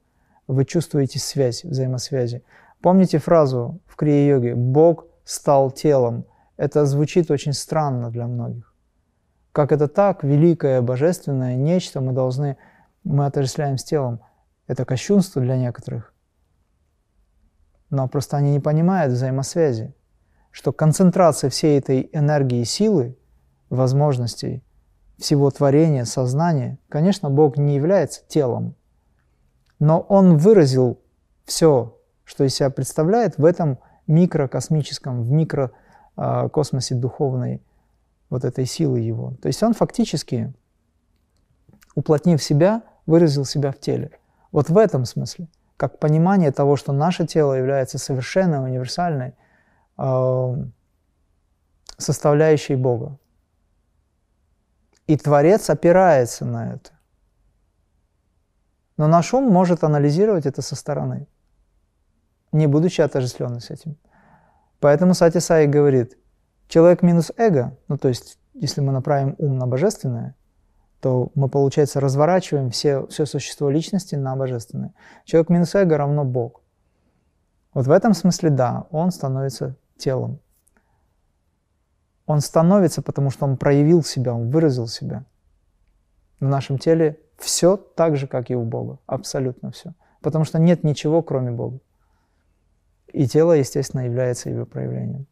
Вы 0.48 0.64
чувствуете 0.64 1.18
связь, 1.18 1.64
взаимосвязи. 1.64 2.42
Помните 2.80 3.18
фразу 3.18 3.80
в 3.86 3.96
крия-йоге 3.96 4.54
«Бог 4.54 5.06
стал 5.24 5.70
телом». 5.70 6.24
Это 6.56 6.86
звучит 6.86 7.30
очень 7.30 7.52
странно 7.52 8.10
для 8.10 8.26
многих. 8.26 8.74
Как 9.52 9.72
это 9.72 9.88
так, 9.88 10.24
великое, 10.24 10.80
божественное 10.82 11.56
нечто 11.56 12.00
мы 12.00 12.12
должны, 12.12 12.56
мы 13.04 13.26
отождествляем 13.26 13.78
с 13.78 13.84
телом. 13.84 14.20
Это 14.66 14.84
кощунство 14.84 15.40
для 15.42 15.56
некоторых 15.56 16.12
но 17.90 18.08
просто 18.08 18.36
они 18.36 18.52
не 18.52 18.60
понимают 18.60 19.12
взаимосвязи, 19.12 19.94
что 20.50 20.72
концентрация 20.72 21.50
всей 21.50 21.78
этой 21.78 22.08
энергии 22.12 22.64
силы, 22.64 23.16
возможностей, 23.68 24.62
всего 25.18 25.50
творения, 25.50 26.04
сознания, 26.04 26.78
конечно, 26.88 27.30
Бог 27.30 27.56
не 27.56 27.76
является 27.76 28.22
телом, 28.26 28.74
но 29.78 30.00
Он 30.00 30.36
выразил 30.36 31.00
все, 31.44 31.98
что 32.24 32.44
из 32.44 32.54
себя 32.54 32.70
представляет 32.70 33.38
в 33.38 33.44
этом 33.44 33.78
микрокосмическом, 34.06 35.22
в 35.22 35.30
микрокосмосе 35.30 36.94
духовной 36.94 37.62
вот 38.30 38.44
этой 38.44 38.66
силы 38.66 39.00
Его. 39.00 39.34
То 39.40 39.48
есть 39.48 39.62
Он 39.62 39.74
фактически, 39.74 40.52
уплотнив 41.94 42.42
себя, 42.42 42.82
выразил 43.06 43.44
себя 43.44 43.72
в 43.72 43.78
теле. 43.78 44.10
Вот 44.52 44.70
в 44.70 44.76
этом 44.76 45.04
смысле 45.04 45.48
как 45.76 45.98
понимание 45.98 46.52
того, 46.52 46.76
что 46.76 46.92
наше 46.92 47.26
тело 47.26 47.54
является 47.54 47.98
совершенной, 47.98 48.64
универсальной 48.64 49.34
э, 49.98 50.56
составляющей 51.98 52.76
Бога. 52.76 53.18
И 55.06 55.16
Творец 55.16 55.70
опирается 55.70 56.44
на 56.44 56.74
это. 56.74 56.90
Но 58.96 59.06
наш 59.06 59.34
ум 59.34 59.44
может 59.44 59.84
анализировать 59.84 60.46
это 60.46 60.62
со 60.62 60.74
стороны, 60.74 61.28
не 62.52 62.66
будучи 62.66 63.02
отождествленным 63.02 63.60
с 63.60 63.70
этим. 63.70 63.96
Поэтому 64.80 65.14
Сати 65.14 65.38
Сай 65.40 65.66
говорит, 65.66 66.16
человек 66.68 67.02
минус 67.02 67.30
эго, 67.36 67.76
ну 67.88 67.98
то 67.98 68.08
есть 68.08 68.38
если 68.54 68.80
мы 68.80 68.92
направим 68.92 69.34
ум 69.38 69.58
на 69.58 69.66
божественное– 69.66 70.34
то 71.00 71.30
мы, 71.34 71.48
получается, 71.48 72.00
разворачиваем 72.00 72.70
все, 72.70 73.06
все 73.06 73.26
существо 73.26 73.70
личности 73.70 74.14
на 74.14 74.34
божественное. 74.36 74.94
Человек 75.24 75.50
минус 75.50 75.74
эго 75.74 75.96
равно 75.96 76.24
Бог. 76.24 76.62
Вот 77.74 77.86
в 77.86 77.90
этом 77.90 78.14
смысле, 78.14 78.50
да, 78.50 78.86
он 78.90 79.10
становится 79.10 79.76
телом. 79.96 80.40
Он 82.24 82.40
становится, 82.40 83.02
потому 83.02 83.30
что 83.30 83.44
он 83.44 83.56
проявил 83.56 84.02
себя, 84.02 84.34
он 84.34 84.50
выразил 84.50 84.88
себя. 84.88 85.24
В 86.40 86.46
нашем 86.46 86.78
теле 86.78 87.20
все 87.38 87.76
так 87.76 88.16
же, 88.16 88.26
как 88.26 88.50
и 88.50 88.56
у 88.56 88.64
Бога. 88.64 88.98
Абсолютно 89.06 89.70
все. 89.70 89.92
Потому 90.20 90.44
что 90.44 90.58
нет 90.58 90.84
ничего, 90.84 91.22
кроме 91.22 91.50
Бога. 91.50 91.78
И 93.12 93.28
тело, 93.28 93.52
естественно, 93.52 94.02
является 94.02 94.50
его 94.50 94.66
проявлением. 94.66 95.26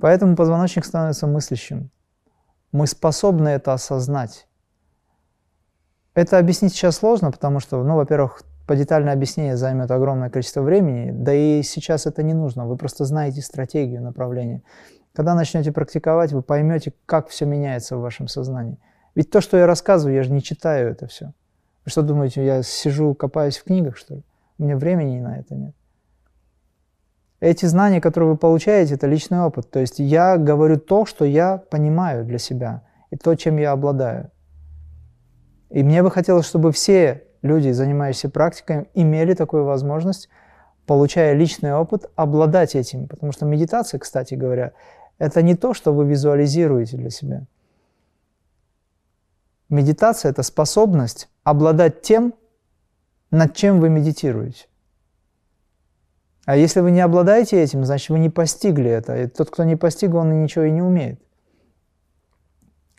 Поэтому 0.00 0.34
позвоночник 0.34 0.84
становится 0.84 1.26
мыслящим. 1.26 1.90
Мы 2.72 2.86
способны 2.86 3.50
это 3.50 3.72
осознать. 3.72 4.48
Это 6.14 6.38
объяснить 6.38 6.72
сейчас 6.72 6.96
сложно, 6.96 7.32
потому 7.32 7.58
что, 7.58 7.82
ну, 7.82 7.96
во-первых, 7.96 8.42
по 8.66 8.76
детальное 8.76 9.12
объяснение 9.12 9.56
займет 9.56 9.90
огромное 9.90 10.30
количество 10.30 10.62
времени, 10.62 11.10
да 11.12 11.34
и 11.34 11.62
сейчас 11.62 12.06
это 12.06 12.22
не 12.22 12.34
нужно, 12.34 12.66
вы 12.66 12.76
просто 12.76 13.04
знаете 13.04 13.42
стратегию 13.42 14.00
направления. 14.00 14.62
Когда 15.12 15.34
начнете 15.34 15.70
практиковать, 15.72 16.32
вы 16.32 16.42
поймете, 16.42 16.92
как 17.06 17.28
все 17.28 17.46
меняется 17.46 17.96
в 17.96 18.00
вашем 18.00 18.28
сознании. 18.28 18.78
Ведь 19.14 19.30
то, 19.30 19.40
что 19.40 19.56
я 19.56 19.66
рассказываю, 19.66 20.16
я 20.16 20.22
же 20.22 20.32
не 20.32 20.42
читаю 20.42 20.90
это 20.90 21.06
все. 21.06 21.32
Вы 21.84 21.90
что 21.90 22.02
думаете, 22.02 22.44
я 22.44 22.62
сижу, 22.62 23.14
копаюсь 23.14 23.58
в 23.58 23.64
книгах, 23.64 23.96
что 23.96 24.14
ли? 24.14 24.24
У 24.58 24.64
меня 24.64 24.76
времени 24.76 25.20
на 25.20 25.38
это 25.38 25.54
нет. 25.54 25.74
Эти 27.40 27.66
знания, 27.66 28.00
которые 28.00 28.30
вы 28.30 28.36
получаете, 28.36 28.94
это 28.94 29.06
личный 29.06 29.40
опыт. 29.40 29.70
То 29.70 29.80
есть 29.80 29.98
я 29.98 30.38
говорю 30.38 30.78
то, 30.78 31.04
что 31.04 31.24
я 31.24 31.58
понимаю 31.58 32.24
для 32.24 32.38
себя, 32.38 32.82
и 33.10 33.16
то, 33.16 33.34
чем 33.34 33.58
я 33.58 33.72
обладаю. 33.72 34.30
И 35.74 35.82
мне 35.82 36.04
бы 36.04 36.10
хотелось, 36.12 36.46
чтобы 36.46 36.70
все 36.70 37.24
люди, 37.42 37.70
занимающиеся 37.70 38.30
практикой, 38.30 38.86
имели 38.94 39.34
такую 39.34 39.64
возможность, 39.64 40.28
получая 40.86 41.34
личный 41.34 41.74
опыт, 41.74 42.08
обладать 42.14 42.76
этим. 42.76 43.08
Потому 43.08 43.32
что 43.32 43.44
медитация, 43.44 43.98
кстати 43.98 44.34
говоря, 44.34 44.70
это 45.18 45.42
не 45.42 45.56
то, 45.56 45.74
что 45.74 45.92
вы 45.92 46.06
визуализируете 46.06 46.96
для 46.96 47.10
себя. 47.10 47.42
Медитация– 49.68 50.30
это 50.30 50.44
способность 50.44 51.28
обладать 51.42 52.02
тем, 52.02 52.34
над 53.32 53.56
чем 53.56 53.80
вы 53.80 53.88
медитируете. 53.88 54.66
А 56.44 56.54
если 56.56 56.82
вы 56.82 56.92
не 56.92 57.00
обладаете 57.00 57.60
этим, 57.60 57.84
значит, 57.84 58.10
вы 58.10 58.20
не 58.20 58.30
постигли 58.30 58.90
это. 58.90 59.16
И 59.16 59.26
тот, 59.26 59.50
кто 59.50 59.64
не 59.64 59.74
постиг, 59.74 60.14
он 60.14 60.40
ничего 60.40 60.66
и 60.66 60.70
не 60.70 60.82
умеет. 60.82 61.20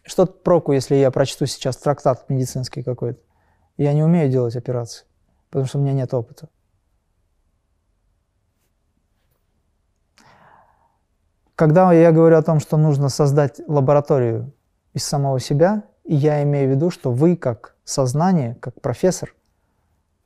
Что 0.06 0.28
проку, 0.28 0.72
если 0.72 0.96
я 0.96 1.10
прочту 1.10 1.48
сейчас 1.48 1.78
трактат 1.78 2.30
медицинский 2.30 2.84
какой-то? 2.84 3.20
Я 3.76 3.92
не 3.94 4.04
умею 4.04 4.30
делать 4.30 4.56
операции, 4.56 5.06
потому 5.50 5.66
что 5.66 5.80
у 5.80 5.82
меня 5.82 5.94
нет 5.94 6.14
опыта. 6.14 6.48
Когда 11.56 11.92
я 11.92 12.12
говорю 12.12 12.38
о 12.38 12.44
том, 12.44 12.60
что 12.60 12.78
нужно 12.78 13.10
создать 13.10 13.60
лабораторию 13.68 14.54
из 14.94 15.04
самого 15.04 15.40
себя, 15.40 15.84
я 16.04 16.44
имею 16.44 16.70
в 16.70 16.72
виду, 16.76 16.92
что 16.92 17.12
вы 17.12 17.36
как 17.36 17.76
сознание, 17.84 18.56
как 18.56 18.80
профессор, 18.82 19.34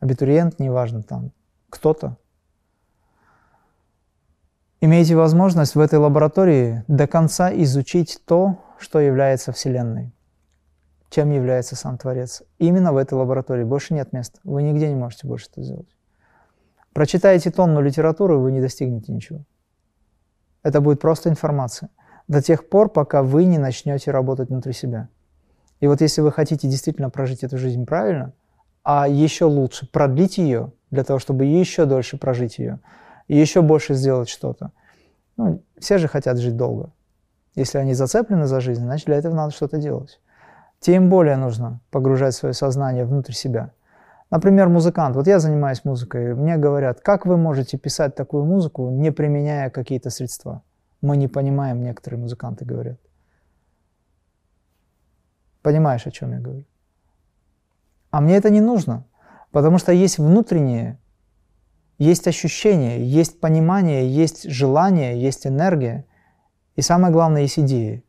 абитуриент, 0.02 0.60
неважно 0.60 1.04
там, 1.04 1.32
кто-то, 1.70 2.18
имеете 4.82 5.16
возможность 5.16 5.76
в 5.76 5.80
этой 5.80 6.00
лаборатории 6.00 6.84
до 6.88 7.08
конца 7.08 7.50
изучить 7.54 8.22
то, 8.26 8.58
что 8.80 9.00
является 9.00 9.52
Вселенной, 9.52 10.14
чем 11.10 11.32
является 11.32 11.76
сам 11.76 11.98
Творец. 11.98 12.44
Именно 12.58 12.94
в 12.94 12.98
этой 12.98 13.16
лаборатории. 13.16 13.64
Больше 13.64 13.94
нет 13.94 14.14
места. 14.14 14.40
Вы 14.44 14.64
нигде 14.64 14.90
не 14.90 14.96
можете 14.96 15.28
больше 15.28 15.48
это 15.52 15.62
сделать. 15.62 15.96
Прочитаете 16.94 17.52
тонну 17.52 17.82
литературы, 17.82 18.38
вы 18.38 18.52
не 18.52 18.62
достигнете 18.62 19.12
ничего. 19.12 19.42
Это 20.64 20.82
будет 20.82 21.00
просто 21.00 21.30
информация. 21.30 21.90
До 22.28 22.42
тех 22.42 22.70
пор, 22.70 22.90
пока 22.90 23.24
вы 23.24 23.46
не 23.46 23.58
начнете 23.58 24.12
работать 24.12 24.50
внутри 24.50 24.74
себя. 24.74 25.10
И 25.80 25.88
вот 25.88 26.02
если 26.02 26.22
вы 26.22 26.32
хотите 26.32 26.68
действительно 26.68 27.10
прожить 27.10 27.44
эту 27.44 27.58
жизнь 27.58 27.86
правильно, 27.86 28.34
а 28.84 29.08
еще 29.08 29.46
лучше 29.46 29.90
продлить 29.90 30.38
ее, 30.38 30.74
для 30.92 31.04
того, 31.04 31.20
чтобы 31.20 31.46
еще 31.46 31.86
дольше 31.86 32.18
прожить 32.18 32.58
ее, 32.58 32.80
и 33.28 33.38
еще 33.38 33.62
больше 33.62 33.94
сделать 33.94 34.30
что-то. 34.30 34.72
Ну, 35.38 35.64
все 35.78 35.98
же 35.98 36.08
хотят 36.08 36.38
жить 36.38 36.58
долго. 36.58 36.92
Если 37.56 37.78
они 37.78 37.94
зацеплены 37.94 38.46
за 38.46 38.62
жизнь, 38.62 38.82
значит, 38.82 39.08
для 39.08 39.18
этого 39.18 39.34
надо 39.34 39.52
что-то 39.52 39.78
делать. 39.78 40.20
Тем 40.80 41.10
более 41.10 41.36
нужно 41.36 41.82
погружать 41.92 42.36
свое 42.36 42.54
сознание 42.54 43.06
внутрь 43.06 43.34
себя. 43.34 43.74
Например, 44.32 44.70
музыкант. 44.70 45.16
Вот 45.16 45.28
я 45.28 45.40
занимаюсь 45.40 45.84
музыкой. 45.84 46.36
Мне 46.36 46.58
говорят, 46.58 47.02
как 47.02 47.26
вы 47.26 47.36
можете 47.36 47.78
писать 47.78 48.16
такую 48.16 48.46
музыку, 48.46 48.90
не 48.90 49.12
применяя 49.12 49.70
какие-то 49.70 50.10
средства? 50.10 50.62
Мы 51.02 51.18
не 51.18 51.28
понимаем, 51.28 51.82
некоторые 51.82 52.20
музыканты 52.20 52.64
говорят. 52.64 53.00
Понимаешь, 55.62 56.06
о 56.06 56.12
чем 56.12 56.32
я 56.32 56.40
говорю? 56.40 56.66
А 58.12 58.22
мне 58.22 58.38
это 58.38 58.50
не 58.50 58.62
нужно, 58.62 59.06
потому 59.52 59.78
что 59.78 59.92
есть 59.92 60.18
внутреннее, 60.18 61.00
есть 61.98 62.28
ощущение, 62.28 63.06
есть 63.06 63.40
понимание, 63.40 64.10
есть 64.10 64.50
желание, 64.50 65.22
есть 65.22 65.46
энергия, 65.46 66.06
и 66.80 66.82
самое 66.82 67.12
главное, 67.12 67.42
есть 67.42 67.60
идеи. 67.60 68.06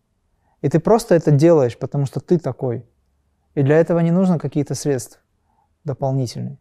И 0.62 0.68
ты 0.68 0.78
просто 0.78 1.16
это 1.16 1.32
делаешь, 1.32 1.76
потому 1.76 2.06
что 2.06 2.20
ты 2.20 2.38
такой. 2.38 2.86
И 3.56 3.62
для 3.62 3.76
этого 3.78 3.98
не 3.98 4.12
нужно 4.12 4.38
какие-то 4.38 4.76
средства 4.76 5.20
дополнительные. 5.82 6.56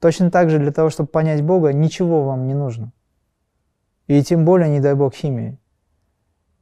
Точно 0.00 0.30
так 0.30 0.48
же 0.48 0.58
для 0.58 0.72
того, 0.72 0.88
чтобы 0.88 1.10
понять 1.10 1.42
Бога, 1.42 1.74
ничего 1.74 2.24
вам 2.24 2.46
не 2.46 2.54
нужно. 2.54 2.92
И 4.06 4.22
тем 4.22 4.46
более, 4.46 4.70
не 4.70 4.80
дай 4.80 4.94
Бог, 4.94 5.12
химии. 5.12 5.58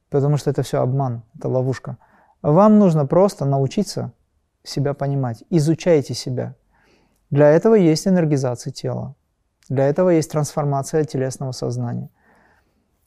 Потому 0.09 0.35
что 0.35 0.49
это 0.49 0.63
все 0.63 0.81
обман, 0.81 1.23
это 1.33 1.47
ловушка. 1.47 1.97
Вам 2.41 2.77
нужно 2.77 3.05
просто 3.05 3.45
научиться 3.45 4.11
себя 4.63 4.93
понимать. 4.93 5.45
Изучайте 5.49 6.13
себя. 6.13 6.55
Для 7.29 7.49
этого 7.51 7.75
есть 7.75 8.05
энергизация 8.05 8.73
тела. 8.73 9.15
Для 9.69 9.87
этого 9.87 10.09
есть 10.09 10.29
трансформация 10.29 11.05
телесного 11.05 11.53
сознания. 11.53 12.09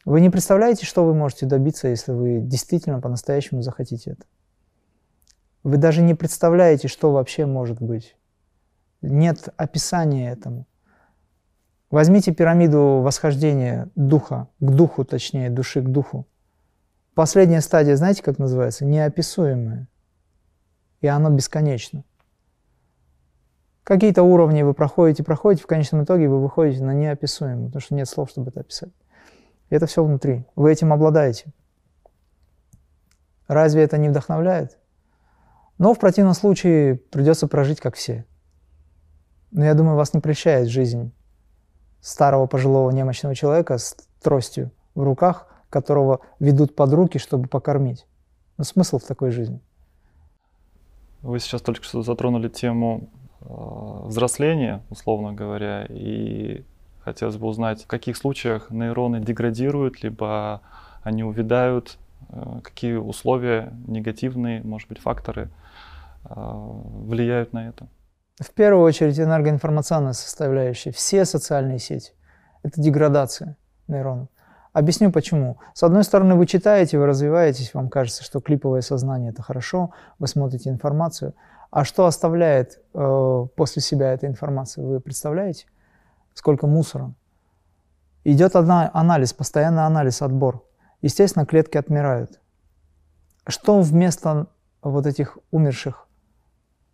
Вы 0.04 0.20
не 0.20 0.30
представляете, 0.30 0.86
что 0.86 1.04
вы 1.04 1.14
можете 1.14 1.46
добиться, 1.46 1.88
если 1.88 2.12
вы 2.12 2.40
действительно 2.40 3.00
по-настоящему 3.00 3.62
захотите 3.62 4.12
это. 4.12 4.24
Вы 5.62 5.76
даже 5.76 6.00
не 6.00 6.14
представляете, 6.14 6.88
что 6.88 7.12
вообще 7.12 7.44
может 7.44 7.80
быть. 7.82 8.16
Нет 9.02 9.48
описания 9.56 10.30
этому. 10.30 10.66
Возьмите 11.90 12.32
пирамиду 12.32 13.00
восхождения 13.02 13.90
духа, 13.94 14.48
к 14.60 14.70
духу, 14.70 15.04
точнее, 15.04 15.50
души 15.50 15.82
к 15.82 15.88
духу. 15.88 16.26
Последняя 17.14 17.60
стадия, 17.60 17.96
знаете, 17.96 18.22
как 18.22 18.38
называется? 18.38 18.84
Неописуемая. 18.84 19.88
И 21.00 21.06
оно 21.08 21.30
бесконечно. 21.30 22.04
Какие-то 23.82 24.22
уровни 24.22 24.62
вы 24.62 24.72
проходите, 24.72 25.24
проходите, 25.24 25.64
в 25.64 25.66
конечном 25.66 26.04
итоге 26.04 26.28
вы 26.28 26.40
выходите 26.40 26.84
на 26.84 26.94
неописуемое, 26.94 27.66
потому 27.66 27.80
что 27.80 27.94
нет 27.94 28.08
слов, 28.08 28.30
чтобы 28.30 28.50
это 28.50 28.60
описать. 28.60 28.92
Это 29.70 29.86
все 29.86 30.04
внутри. 30.04 30.44
Вы 30.56 30.72
этим 30.72 30.92
обладаете. 30.92 31.52
Разве 33.46 33.82
это 33.82 33.98
не 33.98 34.08
вдохновляет? 34.08 34.78
Но 35.78 35.94
в 35.94 35.98
противном 35.98 36.34
случае 36.34 36.96
придется 36.96 37.48
прожить 37.48 37.80
как 37.80 37.94
все. 37.94 38.26
Но 39.50 39.64
я 39.64 39.74
думаю, 39.74 39.96
вас 39.96 40.12
не 40.12 40.20
прельщает 40.20 40.68
жизнь 40.68 41.12
старого 42.00 42.46
пожилого 42.46 42.90
немощного 42.90 43.34
человека 43.34 43.78
с 43.78 43.96
тростью 44.22 44.70
в 44.94 45.02
руках, 45.02 45.46
которого 45.70 46.20
ведут 46.38 46.74
под 46.74 46.92
руки, 46.92 47.18
чтобы 47.18 47.48
покормить. 47.48 48.06
Но 48.58 48.64
смысл 48.64 48.98
в 48.98 49.04
такой 49.04 49.30
жизни? 49.30 49.60
Вы 51.22 51.38
сейчас 51.38 51.62
только 51.62 51.82
что 51.84 52.02
затронули 52.02 52.48
тему 52.48 53.10
э, 53.40 53.44
взросления, 54.06 54.82
условно 54.90 55.32
говоря, 55.32 55.86
и 55.88 56.64
хотелось 57.10 57.36
бы 57.36 57.48
узнать, 57.48 57.82
в 57.82 57.86
каких 57.86 58.16
случаях 58.16 58.70
нейроны 58.70 59.20
деградируют, 59.20 60.02
либо 60.02 60.60
они 61.02 61.24
увядают, 61.24 61.98
э, 62.28 62.60
какие 62.62 62.94
условия 62.94 63.72
негативные, 63.88 64.62
может 64.62 64.88
быть, 64.88 65.00
факторы 65.00 65.50
э, 66.24 66.32
влияют 66.34 67.52
на 67.52 67.68
это. 67.68 67.88
В 68.40 68.52
первую 68.52 68.84
очередь 68.84 69.18
энергоинформационная 69.18 70.12
составляющая. 70.12 70.92
Все 70.92 71.24
социальные 71.24 71.78
сети– 71.78 72.12
это 72.62 72.80
деградация 72.80 73.56
нейронов. 73.88 74.28
Объясню 74.72 75.10
почему. 75.10 75.58
С 75.74 75.82
одной 75.82 76.04
стороны, 76.04 76.36
вы 76.36 76.46
читаете, 76.46 76.96
вы 76.98 77.06
развиваетесь, 77.06 77.74
вам 77.74 77.88
кажется, 77.88 78.22
что 78.22 78.40
клиповое 78.40 78.82
сознание– 78.82 79.30
это 79.32 79.42
хорошо, 79.42 79.90
вы 80.20 80.28
смотрите 80.28 80.70
информацию. 80.70 81.34
А 81.72 81.84
что 81.84 82.06
оставляет 82.06 82.78
э, 82.94 83.46
после 83.56 83.82
себя 83.82 84.12
эта 84.12 84.28
информация, 84.28 84.84
вы 84.84 85.00
представляете? 85.00 85.66
Сколько 86.34 86.66
мусора? 86.66 87.14
Идет 88.24 88.56
одна, 88.56 88.90
анализ, 88.92 89.32
постоянный 89.32 89.86
анализ, 89.86 90.22
отбор. 90.22 90.64
Естественно, 91.02 91.46
клетки 91.46 91.78
отмирают. 91.78 92.40
Что 93.46 93.80
вместо 93.80 94.48
вот 94.82 95.06
этих 95.06 95.38
умерших, 95.50 96.06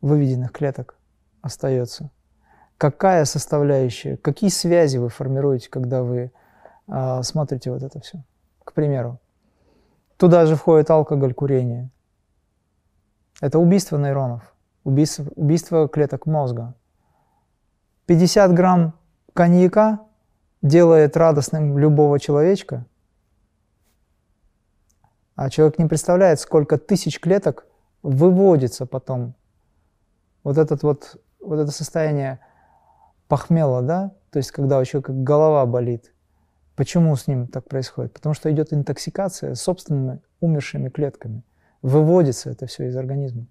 выведенных 0.00 0.52
клеток 0.52 0.96
остается? 1.42 2.10
Какая 2.78 3.24
составляющая, 3.24 4.16
какие 4.16 4.50
связи 4.50 4.98
вы 4.98 5.08
формируете, 5.08 5.68
когда 5.70 6.02
вы 6.02 6.30
а, 6.88 7.22
смотрите 7.22 7.70
вот 7.70 7.82
это 7.82 8.00
все. 8.00 8.22
К 8.64 8.72
примеру, 8.72 9.18
туда 10.16 10.46
же 10.46 10.56
входит 10.56 10.90
алкоголь, 10.90 11.34
курение. 11.34 11.90
Это 13.40 13.58
убийство 13.58 13.98
нейронов, 13.98 14.54
убийство, 14.84 15.26
убийство 15.34 15.88
клеток 15.88 16.26
мозга. 16.26 16.74
50 18.06 18.54
грамм 18.54 18.94
коньяка 19.36 20.00
делает 20.62 21.16
радостным 21.16 21.78
любого 21.78 22.18
человечка, 22.18 22.86
а 25.36 25.50
человек 25.50 25.78
не 25.78 25.86
представляет, 25.86 26.40
сколько 26.40 26.78
тысяч 26.78 27.20
клеток 27.20 27.66
выводится 28.02 28.86
потом. 28.86 29.34
Вот, 30.42 30.58
этот 30.58 30.82
вот, 30.82 31.20
вот 31.40 31.60
это 31.60 31.70
состояние 31.70 32.40
похмела, 33.28 33.82
да, 33.82 34.12
то 34.30 34.38
есть 34.38 34.50
когда 34.50 34.78
у 34.78 34.84
человека 34.84 35.12
голова 35.12 35.66
болит– 35.66 36.12
Почему 36.76 37.16
с 37.16 37.26
ним 37.26 37.46
так 37.46 37.66
происходит? 37.66 38.12
Потому 38.12 38.34
что 38.34 38.52
идет 38.52 38.72
интоксикация 38.72 39.54
собственными 39.54 40.20
умершими 40.40 40.90
клетками. 40.90 41.42
Выводится 41.80 42.50
это 42.50 42.66
все 42.66 42.88
из 42.88 42.96
организма. 42.96 43.46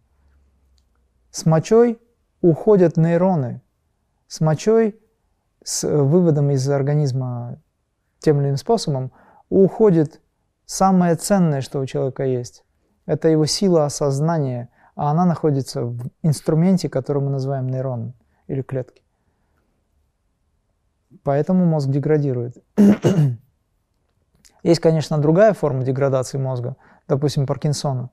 С 1.32 1.46
мочой 1.46 2.00
уходят 2.42 2.98
нейроны. 2.98 3.62
С 4.28 4.42
мочой, 4.42 5.00
с 5.66 5.84
выводом 5.88 6.52
из 6.52 6.70
организма 6.70 7.58
тем 8.20 8.40
или 8.40 8.48
иным 8.48 8.58
способом, 8.58 9.12
уходит 9.50 10.22
самое 10.66 11.16
ценное, 11.16 11.62
что 11.62 11.80
у 11.80 11.86
человека 11.86 12.24
есть. 12.24 12.64
Это 13.08 13.30
его 13.30 13.48
сила 13.48 13.86
осознания, 13.86 14.70
а 14.96 15.10
она 15.10 15.26
находится 15.26 15.84
в 15.84 16.08
инструменте, 16.22 16.88
который 16.88 17.22
мы 17.22 17.32
называем 17.32 17.68
нейрон 17.68 18.14
или 18.48 18.62
клетки. 18.62 19.04
Поэтому 21.24 21.66
мозг 21.66 21.90
деградирует. 21.90 22.58
Есть, 24.64 24.82
конечно, 24.82 25.18
другая 25.18 25.54
форма 25.54 25.84
деградации 25.84 26.38
мозга, 26.38 26.76
допустим, 27.08 27.48
Паркинсона. 27.48 28.12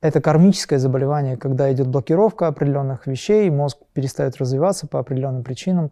Это 0.00 0.20
кармическое 0.20 0.78
заболевание, 0.78 1.36
когда 1.36 1.72
идет 1.72 1.88
блокировка 1.88 2.46
определенных 2.46 3.08
вещей, 3.08 3.50
мозг 3.50 3.78
перестает 3.92 4.36
развиваться 4.36 4.86
по 4.86 5.00
определенным 5.00 5.42
причинам, 5.42 5.90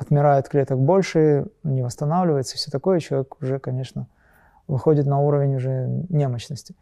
отмирает 0.00 0.48
клеток 0.48 0.78
больше, 0.78 1.46
не 1.62 1.82
восстанавливается, 1.82 2.56
все 2.56 2.70
такое, 2.70 3.00
человек 3.00 3.40
уже, 3.42 3.58
конечно, 3.58 4.08
выходит 4.66 5.06
на 5.06 5.20
уровень 5.20 5.56
уже 5.56 5.86
немощности. 6.08 6.74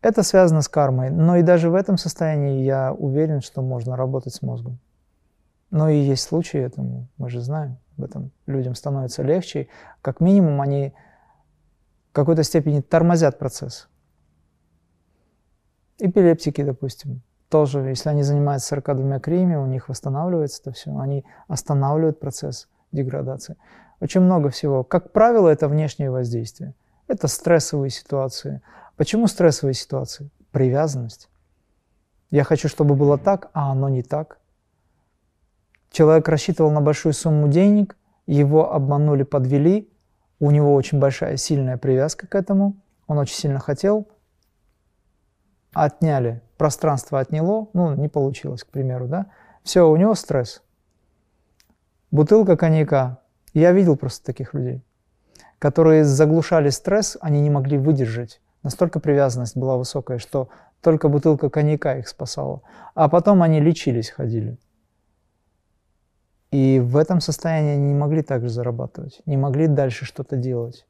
Это 0.00 0.22
связано 0.22 0.62
с 0.62 0.68
кармой, 0.68 1.10
но 1.10 1.36
и 1.36 1.42
даже 1.42 1.70
в 1.70 1.74
этом 1.74 1.98
состоянии 1.98 2.62
я 2.62 2.92
уверен, 2.92 3.40
что 3.40 3.62
можно 3.62 3.96
работать 3.96 4.32
с 4.32 4.42
мозгом. 4.42 4.78
Но 5.72 5.88
и 5.88 5.98
есть 5.98 6.22
случаи 6.22 6.60
этому, 6.60 7.08
мы 7.18 7.30
же 7.30 7.40
знаем 7.40 7.78
об 7.98 8.04
этом. 8.04 8.30
Людям 8.46 8.76
становится 8.76 9.24
легче. 9.24 9.66
Как 10.00 10.20
минимум 10.20 10.60
они 10.60 10.94
в 12.10 12.12
какой-то 12.12 12.44
степени 12.44 12.80
тормозят 12.80 13.40
процесс. 13.40 13.88
Эпилептики, 15.98 16.62
допустим, 16.62 17.22
тоже, 17.56 17.80
если 17.80 18.10
они 18.10 18.22
занимаются 18.22 18.68
42 18.68 19.18
криями, 19.18 19.54
у 19.54 19.64
них 19.64 19.88
восстанавливается 19.88 20.60
это 20.60 20.72
все, 20.72 20.94
они 20.98 21.24
останавливают 21.48 22.20
процесс 22.20 22.68
деградации. 22.92 23.56
очень 23.98 24.20
много 24.20 24.50
всего. 24.50 24.84
Как 24.84 25.12
правило, 25.12 25.48
это 25.48 25.66
внешнее 25.66 26.10
воздействие. 26.10 26.74
Это 27.08 27.28
стрессовые 27.28 27.88
ситуации. 27.88 28.60
Почему 28.98 29.26
стрессовые 29.26 29.72
ситуации? 29.72 30.28
Привязанность. 30.50 31.30
Я 32.30 32.44
хочу, 32.44 32.68
чтобы 32.68 32.94
было 32.94 33.16
так, 33.16 33.48
а 33.54 33.72
оно 33.72 33.88
не 33.88 34.02
так. 34.02 34.38
Человек 35.90 36.28
рассчитывал 36.28 36.70
на 36.70 36.82
большую 36.82 37.14
сумму 37.14 37.48
денег, 37.48 37.96
его 38.26 38.70
обманули, 38.70 39.22
подвели, 39.22 39.90
у 40.40 40.50
него 40.50 40.74
очень 40.74 40.98
большая, 40.98 41.38
сильная 41.38 41.78
привязка 41.78 42.26
к 42.26 42.34
этому, 42.34 42.76
он 43.06 43.16
очень 43.16 43.36
сильно 43.36 43.60
хотел, 43.60 44.08
отняли, 45.84 46.42
пространство 46.56 47.20
отняло, 47.20 47.68
ну, 47.72 47.94
не 47.94 48.08
получилось, 48.08 48.64
к 48.64 48.68
примеру, 48.68 49.06
да, 49.06 49.26
все, 49.62 49.88
у 49.88 49.96
него 49.96 50.14
стресс. 50.14 50.62
Бутылка 52.10 52.56
коньяка, 52.56 53.18
я 53.52 53.72
видел 53.72 53.96
просто 53.96 54.24
таких 54.24 54.54
людей, 54.54 54.82
которые 55.58 56.04
заглушали 56.04 56.70
стресс, 56.70 57.16
они 57.20 57.40
не 57.40 57.50
могли 57.50 57.78
выдержать. 57.78 58.40
Настолько 58.62 59.00
привязанность 59.00 59.56
была 59.56 59.76
высокая, 59.76 60.18
что 60.18 60.48
только 60.80 61.08
бутылка 61.08 61.50
коньяка 61.50 61.98
их 61.98 62.08
спасала. 62.08 62.62
А 62.94 63.08
потом 63.08 63.42
они 63.42 63.60
лечились, 63.60 64.10
ходили. 64.10 64.58
И 66.52 66.80
в 66.80 66.96
этом 66.96 67.20
состоянии 67.20 67.72
они 67.72 67.88
не 67.88 67.94
могли 67.94 68.22
также 68.22 68.48
зарабатывать, 68.48 69.20
не 69.26 69.36
могли 69.36 69.66
дальше 69.66 70.04
что-то 70.04 70.36
делать, 70.36 70.86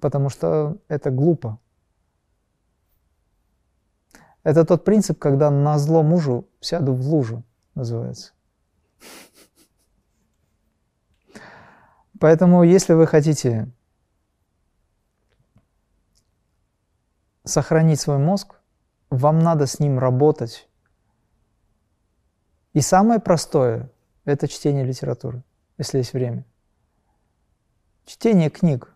потому 0.00 0.30
что 0.30 0.78
это 0.88 1.10
глупо. 1.10 1.58
Это 4.42 4.64
тот 4.64 4.84
принцип, 4.84 5.18
когда 5.18 5.50
на 5.50 5.78
зло 5.78 6.02
мужу 6.02 6.48
сяду 6.60 6.94
в 6.94 7.06
лужу, 7.06 7.42
называется. 7.74 8.32
Поэтому, 12.18 12.62
если 12.64 12.92
вы 12.92 13.06
хотите 13.06 13.70
сохранить 17.44 18.00
свой 18.00 18.18
мозг, 18.18 18.56
вам 19.10 19.38
надо 19.38 19.66
с 19.66 19.78
ним 19.78 19.98
работать. 19.98 20.68
И 22.72 22.80
самое 22.80 23.20
простое– 23.20 23.90
это 24.24 24.46
чтение 24.48 24.84
литературы, 24.84 25.42
если 25.78 25.98
есть 25.98 26.12
время. 26.12 26.44
Чтение 28.04 28.50
книг, 28.50 28.94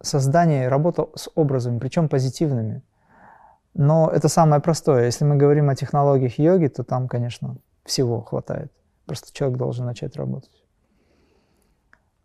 создание, 0.00 0.68
работа 0.68 1.08
с 1.14 1.30
образами, 1.34 1.78
причем 1.78 2.08
позитивными. 2.08 2.82
Но 3.78 4.10
это 4.12 4.28
самое 4.28 4.60
простое. 4.60 5.04
Если 5.04 5.24
мы 5.24 5.36
говорим 5.36 5.70
о 5.70 5.76
технологиях 5.76 6.36
йоги, 6.36 6.66
то 6.66 6.82
там, 6.82 7.06
конечно, 7.06 7.58
всего 7.84 8.20
хватает. 8.20 8.72
Просто 9.06 9.32
человек 9.32 9.56
должен 9.56 9.86
начать 9.86 10.16
работать. 10.16 10.64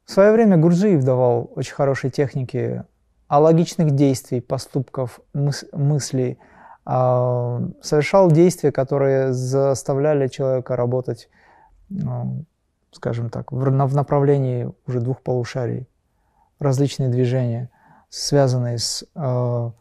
В 0.04 0.12
свое 0.12 0.32
время 0.32 0.58
Гурджиев 0.58 1.04
давал 1.04 1.52
очень 1.56 1.76
хорошие 1.76 2.10
техники 2.10 2.84
алогичных 3.28 3.92
действий, 3.92 4.42
поступков, 4.42 5.20
мыс 5.34 5.64
мыслей, 5.72 6.40
э, 6.88 7.70
совершал 7.84 8.32
действия, 8.32 8.72
которые 8.72 9.32
заставляли 9.32 10.30
человека 10.30 10.76
работать, 10.76 11.30
ну, 11.90 12.46
скажем 12.92 13.30
так, 13.30 13.52
в, 13.52 13.60
в 13.60 13.96
направлении 13.96 14.74
уже 14.88 15.02
двух 15.02 15.22
полушарий, 15.22 15.88
различные 16.58 17.10
движения, 17.10 17.70
связанные 18.10 18.80
с, 18.80 19.06
э, 19.14 19.72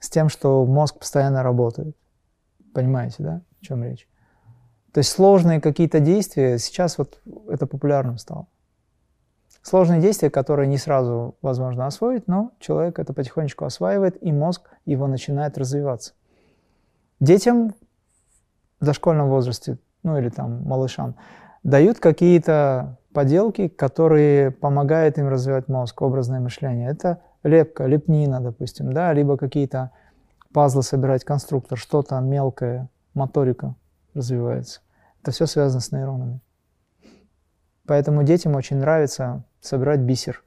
с 0.00 0.10
тем, 0.10 0.28
что 0.28 0.64
мозг 0.66 0.98
постоянно 0.98 1.42
работает. 1.42 1.96
Понимаете, 2.74 3.16
да, 3.18 3.42
о 3.60 3.64
чем 3.64 3.84
речь? 3.84 4.08
То 4.92 4.98
есть 4.98 5.10
сложные 5.10 5.60
какие-то 5.60 6.00
действия, 6.00 6.58
сейчас 6.58 6.98
вот 6.98 7.20
это 7.48 7.66
популярным 7.66 8.18
стало. 8.18 8.48
Сложные 9.62 10.00
действия, 10.00 10.30
которые 10.30 10.66
не 10.66 10.78
сразу 10.78 11.36
возможно 11.42 11.86
освоить, 11.86 12.26
но 12.26 12.52
человек 12.58 12.98
это 12.98 13.12
потихонечку 13.12 13.66
осваивает, 13.66 14.20
и 14.22 14.32
мозг 14.32 14.70
его 14.86 15.06
начинает 15.06 15.58
развиваться. 15.58 16.14
Детям 17.20 17.74
в 18.80 18.86
дошкольном 18.86 19.28
возрасте, 19.28 19.78
ну 20.02 20.16
или 20.16 20.30
там 20.30 20.64
малышам, 20.64 21.14
дают 21.62 21.98
какие-то 21.98 22.98
поделки, 23.12 23.68
которые 23.68 24.50
помогают 24.50 25.18
им 25.18 25.28
развивать 25.28 25.68
мозг, 25.68 26.00
образное 26.00 26.40
мышление. 26.40 26.88
Это 26.88 27.20
лепка, 27.42 27.86
лепнина, 27.86 28.40
допустим, 28.40 28.92
да, 28.92 29.12
либо 29.12 29.36
какие-то 29.36 29.90
пазлы 30.52 30.82
собирать, 30.82 31.24
конструктор, 31.24 31.78
что-то 31.78 32.18
мелкое, 32.20 32.88
моторика 33.14 33.74
развивается. 34.14 34.80
Это 35.22 35.30
все 35.32 35.46
связано 35.46 35.80
с 35.80 35.92
нейронами. 35.92 36.40
Поэтому 37.86 38.22
детям 38.22 38.54
очень 38.54 38.76
нравится 38.76 39.44
собирать 39.60 40.00
бисер, 40.00 40.42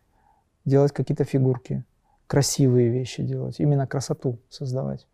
делать 0.65 0.91
какие-то 0.91 1.23
фигурки, 1.23 1.83
красивые 2.27 2.89
вещи 2.89 3.21
делать, 3.21 3.59
именно 3.59 3.85
красоту 3.85 4.39
создавать. 4.49 5.07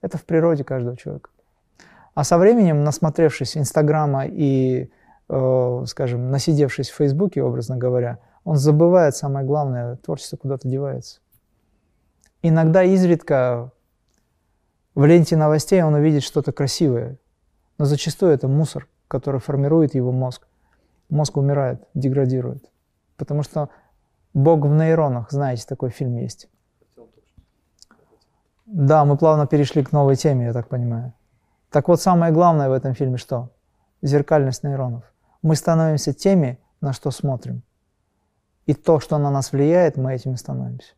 Это 0.00 0.18
в 0.18 0.24
природе 0.24 0.64
каждого 0.64 0.96
человека. 0.96 1.30
А 2.14 2.24
со 2.24 2.38
временем, 2.38 2.82
насмотревшись 2.82 3.56
Инстаграма 3.56 4.26
и, 4.26 4.90
э, 5.28 5.84
скажем, 5.86 6.30
насидевшись 6.30 6.90
в 6.90 6.96
Фейсбуке, 6.96 7.42
образно 7.42 7.76
говоря, 7.76 8.18
он 8.50 8.56
забывает 8.56 9.14
самое 9.14 9.46
главное, 9.46 9.94
творчество 9.94 10.36
куда-то 10.36 10.66
девается. 10.66 11.20
Иногда 12.42 12.82
изредка 12.82 13.70
в 14.96 15.04
ленте 15.04 15.36
новостей 15.36 15.80
он 15.84 15.94
увидит 15.94 16.24
что-то 16.24 16.50
красивое, 16.50 17.16
но 17.78 17.84
зачастую 17.84 18.32
это 18.32 18.48
мусор, 18.48 18.88
который 19.06 19.38
формирует 19.38 19.94
его 19.94 20.10
мозг. 20.10 20.48
Мозг 21.10 21.36
умирает, 21.36 21.86
деградирует. 21.94 22.64
Потому 23.16 23.44
что 23.44 23.68
Бог 24.34 24.62
в 24.64 24.68
нейронах, 24.68 25.30
знаете, 25.30 25.64
такой 25.64 25.90
фильм 25.90 26.16
есть. 26.16 26.48
Да, 28.66 29.04
мы 29.04 29.16
плавно 29.16 29.46
перешли 29.46 29.84
к 29.84 29.92
новой 29.92 30.16
теме, 30.16 30.46
я 30.46 30.52
так 30.52 30.66
понимаю. 30.66 31.12
Так 31.70 31.86
вот, 31.86 32.00
самое 32.00 32.32
главное 32.32 32.68
в 32.68 32.72
этом 32.72 32.94
фильме 32.94 33.16
что? 33.16 33.50
Зеркальность 34.02 34.64
нейронов. 34.64 35.04
Мы 35.40 35.54
становимся 35.54 36.12
теми, 36.12 36.58
на 36.80 36.92
что 36.92 37.12
смотрим. 37.12 37.62
И 38.70 38.74
то, 38.74 39.00
что 39.00 39.18
на 39.18 39.32
нас 39.32 39.50
влияет, 39.50 39.96
мы 39.96 40.14
этим 40.14 40.34
и 40.34 40.36
становимся. 40.36 40.92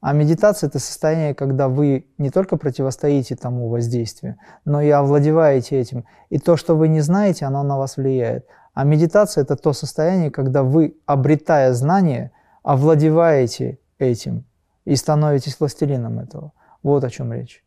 А 0.00 0.12
медитация– 0.12 0.66
это 0.68 0.80
состояние, 0.80 1.36
когда 1.36 1.68
вы 1.68 2.08
не 2.18 2.30
только 2.30 2.56
противостоите 2.56 3.36
тому 3.36 3.68
воздействию, 3.68 4.38
но 4.64 4.80
и 4.80 4.90
овладеваете 4.90 5.78
этим. 5.78 6.04
И 6.30 6.40
то, 6.40 6.56
что 6.56 6.76
вы 6.76 6.88
не 6.88 7.00
знаете, 7.00 7.44
оно 7.46 7.62
на 7.62 7.78
вас 7.78 7.96
влияет. 7.96 8.44
А 8.74 8.82
медитация– 8.82 9.42
это 9.44 9.54
то 9.54 9.72
состояние, 9.72 10.32
когда 10.32 10.64
вы, 10.64 10.96
обретая 11.06 11.72
знание, 11.74 12.32
овладеваете 12.64 13.78
этим 14.00 14.44
и 14.84 14.96
становитесь 14.96 15.60
властелином 15.60 16.18
этого. 16.18 16.52
Вот 16.82 17.04
о 17.04 17.10
чем 17.10 17.32
речь. 17.32 17.64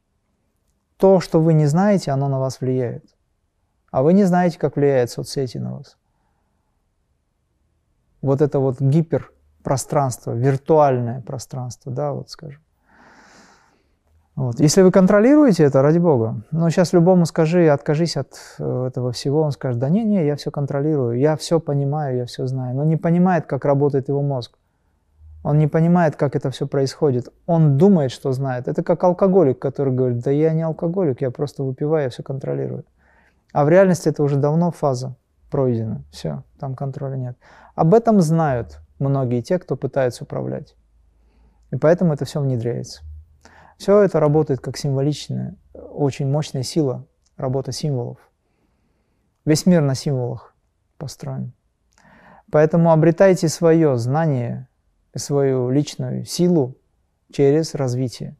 То, 0.97 1.21
что 1.21 1.39
вы 1.39 1.53
не 1.53 1.67
знаете, 1.67 2.11
оно 2.11 2.27
на 2.27 2.39
вас 2.39 2.59
влияет. 2.59 3.05
А 3.89 4.03
вы 4.03 4.11
не 4.11 4.25
знаете, 4.25 4.59
как 4.59 4.75
влияет 4.75 5.11
соцсети 5.11 5.59
на 5.59 5.77
вас. 5.77 5.97
Вот 8.23 8.41
это 8.41 8.59
вот 8.59 8.79
гиперпространство, 8.79 10.31
виртуальное 10.31 11.21
пространство, 11.21 11.91
да, 11.91 12.13
вот 12.13 12.29
скажем. 12.29 12.61
Вот. 14.35 14.61
Если 14.61 14.81
вы 14.81 14.91
контролируете 14.91 15.63
это, 15.63 15.81
ради 15.81 15.99
бога. 15.99 16.41
Но 16.49 16.69
сейчас 16.69 16.93
любому 16.93 17.25
скажи, 17.25 17.67
откажись 17.67 18.17
от 18.17 18.33
э, 18.57 18.87
этого 18.87 19.11
всего, 19.11 19.41
он 19.41 19.51
скажет, 19.51 19.77
да 19.77 19.89
не, 19.89 20.03
не, 20.05 20.25
я 20.25 20.37
все 20.37 20.51
контролирую, 20.51 21.19
я 21.19 21.35
все 21.35 21.59
понимаю, 21.59 22.17
я 22.17 22.25
все 22.25 22.47
знаю. 22.47 22.75
Но 22.75 22.85
не 22.85 22.95
понимает, 22.95 23.45
как 23.45 23.65
работает 23.65 24.07
его 24.07 24.21
мозг. 24.21 24.57
Он 25.43 25.59
не 25.59 25.67
понимает, 25.67 26.15
как 26.15 26.37
это 26.37 26.49
все 26.49 26.65
происходит. 26.65 27.27
Он 27.45 27.77
думает, 27.77 28.11
что 28.11 28.31
знает. 28.31 28.69
Это 28.69 28.83
как 28.83 29.03
алкоголик, 29.03 29.59
который 29.59 29.93
говорит, 29.93 30.23
да 30.23 30.31
я 30.31 30.53
не 30.53 30.63
алкоголик, 30.63 31.21
я 31.21 31.29
просто 31.29 31.63
выпиваю, 31.63 32.05
я 32.05 32.09
все 32.09 32.23
контролирую. 32.23 32.85
А 33.51 33.65
в 33.65 33.69
реальности 33.69 34.07
это 34.07 34.23
уже 34.23 34.37
давно 34.37 34.71
фаза 34.71 35.13
пройдена. 35.53 36.03
Все, 36.09 36.43
там 36.57 36.73
контроля 36.73 37.15
нет. 37.15 37.37
Об 37.75 37.93
этом 37.93 38.21
знают 38.21 38.81
многие 38.97 39.41
те, 39.41 39.59
кто 39.59 39.75
пытается 39.75 40.23
управлять. 40.23 40.75
И 41.69 41.75
поэтому 41.75 42.11
это 42.11 42.25
все 42.25 42.41
внедряется. 42.41 43.03
Все 43.77 44.01
это 44.01 44.19
работает 44.19 44.61
как 44.61 44.77
символичная, 44.77 45.55
очень 45.73 46.27
мощная 46.27 46.63
сила, 46.63 47.05
работа 47.37 47.71
символов. 47.71 48.17
Весь 49.45 49.67
мир 49.67 49.83
на 49.83 49.93
символах 49.93 50.55
построен. 50.97 51.53
Поэтому 52.51 52.91
обретайте 52.91 53.47
свое 53.47 53.95
знание, 53.97 54.67
свою 55.15 55.69
личную 55.69 56.25
силу 56.25 56.75
через 57.31 57.75
развитие. 57.75 58.35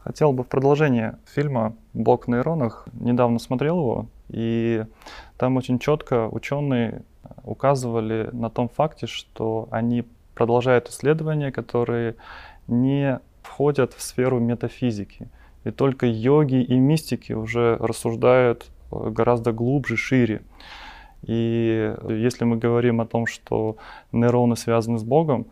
Хотел 0.00 0.34
бы 0.34 0.44
в 0.44 0.48
продолжение 0.48 1.18
фильма 1.24 1.74
«Бог 1.94 2.26
в 2.26 2.28
нейронах». 2.28 2.86
Недавно 2.92 3.38
смотрел 3.38 3.78
его, 3.78 4.08
и 4.30 4.84
там 5.36 5.56
очень 5.56 5.78
четко 5.78 6.28
ученые 6.28 7.02
указывали 7.44 8.30
на 8.32 8.50
том 8.50 8.68
факте, 8.68 9.06
что 9.06 9.68
они 9.70 10.04
продолжают 10.34 10.88
исследования, 10.88 11.52
которые 11.52 12.16
не 12.66 13.20
входят 13.42 13.92
в 13.94 14.02
сферу 14.02 14.38
метафизики. 14.38 15.28
И 15.64 15.70
только 15.70 16.06
йоги 16.06 16.62
и 16.62 16.74
мистики 16.74 17.32
уже 17.32 17.76
рассуждают 17.76 18.70
э, 18.90 19.10
гораздо 19.10 19.52
глубже, 19.52 19.96
шире. 19.96 20.42
И 21.22 21.94
если 22.08 22.44
мы 22.44 22.56
говорим 22.56 23.00
о 23.00 23.06
том, 23.06 23.26
что 23.26 23.76
нейроны 24.12 24.56
связаны 24.56 24.98
с 24.98 25.02
Богом, 25.02 25.46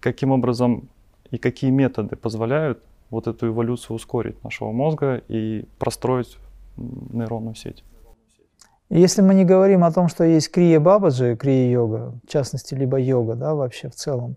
каким 0.00 0.32
образом 0.32 0.88
и 1.30 1.38
какие 1.38 1.70
методы 1.70 2.16
позволяют 2.16 2.82
вот 3.10 3.26
эту 3.26 3.48
эволюцию 3.48 3.96
ускорить 3.96 4.42
нашего 4.42 4.72
мозга 4.72 5.22
и 5.28 5.64
простроить 5.78 6.36
нейронную 6.80 7.54
сеть? 7.54 7.84
Если 8.88 9.22
мы 9.22 9.34
не 9.34 9.44
говорим 9.44 9.84
о 9.84 9.92
том, 9.92 10.08
что 10.08 10.24
есть 10.24 10.50
крия 10.50 10.80
бабаджи, 10.80 11.36
крия 11.36 11.70
йога, 11.70 12.18
в 12.24 12.28
частности, 12.28 12.74
либо 12.74 12.98
йога, 12.98 13.36
да, 13.36 13.54
вообще 13.54 13.88
в 13.88 13.94
целом, 13.94 14.36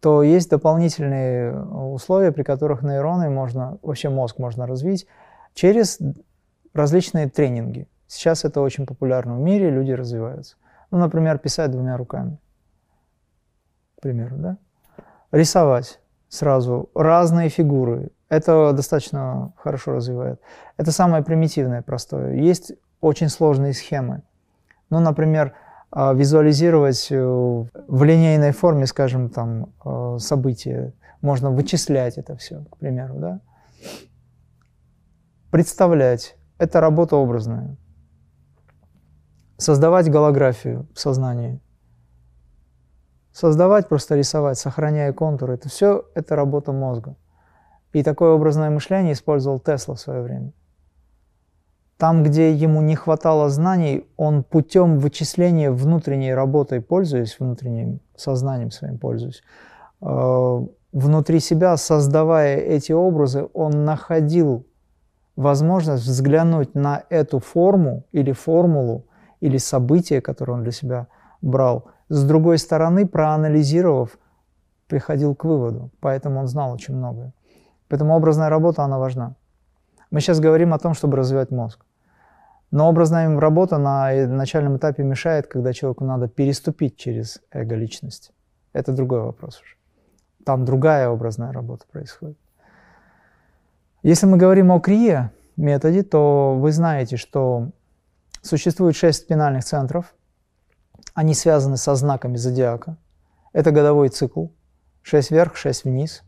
то 0.00 0.22
есть 0.22 0.48
дополнительные 0.48 1.62
условия, 1.62 2.32
при 2.32 2.42
которых 2.42 2.82
нейроны 2.82 3.28
можно, 3.28 3.78
вообще 3.82 4.08
мозг 4.08 4.38
можно 4.38 4.66
развить 4.66 5.06
через 5.52 5.98
различные 6.72 7.28
тренинги. 7.28 7.88
Сейчас 8.06 8.44
это 8.44 8.60
очень 8.60 8.86
популярно 8.86 9.36
в 9.36 9.40
мире, 9.40 9.68
люди 9.68 9.92
развиваются. 9.92 10.56
Ну, 10.90 10.98
например, 10.98 11.38
писать 11.38 11.70
двумя 11.70 11.96
руками. 11.96 12.38
К 13.98 14.02
примеру, 14.02 14.36
да? 14.36 14.58
Рисовать 15.32 16.00
сразу 16.28 16.88
разные 16.94 17.48
фигуры. 17.48 18.10
Это 18.28 18.72
достаточно 18.72 19.52
хорошо 19.56 19.92
развивает. 19.92 20.40
Это 20.76 20.90
самое 20.90 21.22
примитивное, 21.22 21.82
простое. 21.82 22.34
Есть 22.34 22.72
очень 23.00 23.28
сложные 23.28 23.72
схемы. 23.72 24.22
Ну, 24.90 25.00
например, 25.00 25.54
а, 25.90 26.12
визуализировать 26.12 27.08
э, 27.10 27.24
в 27.24 28.04
линейной 28.04 28.52
форме, 28.52 28.86
скажем, 28.86 29.30
там, 29.30 29.72
э, 29.84 30.18
события. 30.18 30.92
Можно 31.22 31.50
вычислять 31.50 32.18
это 32.18 32.36
все, 32.36 32.64
к 32.70 32.76
примеру, 32.78 33.14
да? 33.16 33.40
Представлять. 35.50 36.36
Это 36.58 36.80
работа 36.80 37.16
образная. 37.16 37.76
Создавать 39.56 40.10
голографию 40.10 40.86
в 40.94 40.98
сознании. 40.98 41.60
Создавать, 43.32 43.88
просто 43.88 44.16
рисовать, 44.16 44.58
сохраняя 44.58 45.12
контуры. 45.12 45.54
Это 45.54 45.68
все 45.68 46.06
это 46.14 46.36
работа 46.36 46.72
мозга. 46.72 47.16
И 47.96 48.02
такое 48.02 48.32
образное 48.32 48.68
мышление 48.68 49.14
использовал 49.14 49.58
Тесла 49.58 49.94
в 49.94 50.00
свое 50.00 50.20
время. 50.20 50.52
Там, 51.96 52.22
где 52.22 52.52
ему 52.52 52.82
не 52.82 52.94
хватало 52.94 53.48
знаний, 53.48 54.06
он 54.18 54.42
путем 54.42 54.98
вычисления 54.98 55.70
внутренней 55.70 56.34
работой, 56.34 56.82
пользуясь 56.82 57.40
внутренним 57.40 58.00
сознанием 58.14 58.70
своим, 58.70 58.98
пользуясь, 58.98 59.42
э, 60.02 60.66
внутри 60.92 61.40
себя, 61.40 61.78
создавая 61.78 62.58
эти 62.58 62.92
образы, 62.92 63.48
он 63.54 63.86
находил 63.86 64.66
возможность 65.34 66.04
взглянуть 66.04 66.74
на 66.74 67.02
эту 67.08 67.38
форму 67.38 68.04
или 68.12 68.32
формулу, 68.32 69.06
или 69.40 69.56
событие, 69.56 70.20
которое 70.20 70.52
он 70.52 70.64
для 70.64 70.72
себя 70.72 71.06
брал, 71.40 71.86
с 72.10 72.22
другой 72.24 72.58
стороны, 72.58 73.06
проанализировав, 73.06 74.18
приходил 74.86 75.34
к 75.34 75.46
выводу. 75.46 75.90
Поэтому 76.00 76.40
он 76.40 76.46
знал 76.46 76.74
очень 76.74 76.94
многое. 76.94 77.32
Поэтому 77.88 78.14
образная 78.14 78.48
работа, 78.48 78.82
она 78.82 78.98
важна. 78.98 79.34
Мы 80.10 80.20
сейчас 80.20 80.40
говорим 80.40 80.74
о 80.74 80.78
том, 80.78 80.94
чтобы 80.94 81.16
развивать 81.16 81.50
мозг. 81.50 81.84
Но 82.70 82.88
образная 82.88 83.38
работа 83.38 83.78
на 83.78 84.26
начальном 84.26 84.76
этапе 84.76 85.02
мешает, 85.02 85.46
когда 85.46 85.72
человеку 85.72 86.04
надо 86.04 86.28
переступить 86.28 86.96
через 86.96 87.40
эго-личность. 87.50 88.32
Это 88.72 88.92
другой 88.92 89.20
вопрос 89.20 89.60
уже. 89.60 89.76
Там 90.44 90.64
другая 90.64 91.08
образная 91.08 91.52
работа 91.52 91.86
происходит. 91.90 92.38
Если 94.02 94.26
мы 94.26 94.36
говорим 94.36 94.70
о 94.70 94.80
крие 94.80 95.32
методе, 95.56 96.02
то 96.02 96.54
вы 96.58 96.70
знаете, 96.72 97.16
что 97.16 97.70
существует 98.42 98.94
шесть 98.94 99.22
спинальных 99.22 99.64
центров. 99.64 100.14
Они 101.14 101.34
связаны 101.34 101.76
со 101.76 101.94
знаками 101.94 102.36
зодиака. 102.36 102.96
Это 103.52 103.70
годовой 103.70 104.08
цикл. 104.10 104.48
Шесть 105.02 105.30
вверх, 105.30 105.56
шесть 105.56 105.84
вниз. 105.84 106.22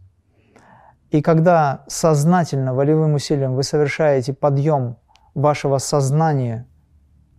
И 1.10 1.22
когда 1.22 1.84
сознательно, 1.88 2.74
волевым 2.74 3.14
усилием 3.14 3.54
вы 3.54 3.62
совершаете 3.62 4.34
подъем 4.34 4.96
вашего 5.34 5.78
сознания, 5.78 6.66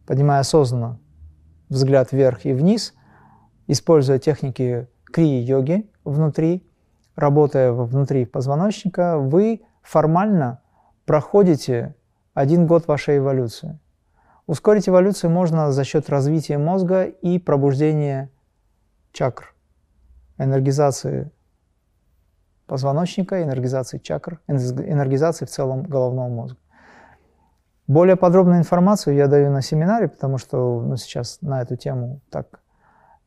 поднимая 0.07 0.39
осознанно 0.39 0.99
взгляд 1.69 2.11
вверх 2.11 2.45
и 2.45 2.53
вниз, 2.53 2.95
используя 3.67 4.17
техники 4.17 4.87
крии-йоги 5.05 5.89
внутри, 6.03 6.67
работая 7.15 7.71
внутри 7.71 8.25
позвоночника, 8.25 9.17
вы 9.17 9.61
формально 9.83 10.61
проходите 11.05 11.95
один 12.33 12.65
год 12.65 12.87
вашей 12.87 13.19
эволюции. 13.19 13.79
Ускорить 14.47 14.89
эволюцию 14.89 15.29
можно 15.29 15.71
за 15.71 15.83
счет 15.83 16.09
развития 16.09 16.57
мозга 16.57 17.03
и 17.03 17.37
пробуждения 17.37 18.31
чакр, 19.11 19.53
энергизации 20.39 21.31
позвоночника, 22.69 23.43
энергизации 23.43 23.97
чакр, 23.97 24.39
энергизации 24.47 25.45
в 25.45 25.49
целом 25.49 25.83
головного 25.83 26.29
мозга. 26.29 26.57
Более 27.87 28.15
подробную 28.15 28.59
информацию 28.59 29.15
я 29.15 29.27
даю 29.27 29.49
на 29.49 29.63
семинаре, 29.63 30.07
потому 30.07 30.37
что 30.37 30.79
ну, 30.79 30.95
сейчас 30.95 31.39
на 31.41 31.63
эту 31.63 31.75
тему 31.75 32.21
так 32.29 32.61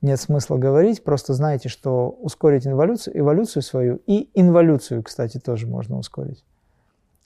нет 0.00 0.20
смысла 0.20 0.56
говорить. 0.56 1.02
Просто 1.02 1.34
знаете, 1.34 1.68
что 1.68 2.08
ускорить 2.08 2.66
эволюцию, 2.66 3.18
эволюцию 3.18 3.62
свою 3.62 3.96
и 4.06 4.30
инволюцию, 4.34 5.02
кстати, 5.02 5.38
тоже 5.38 5.66
можно 5.66 5.98
ускорить 5.98 6.44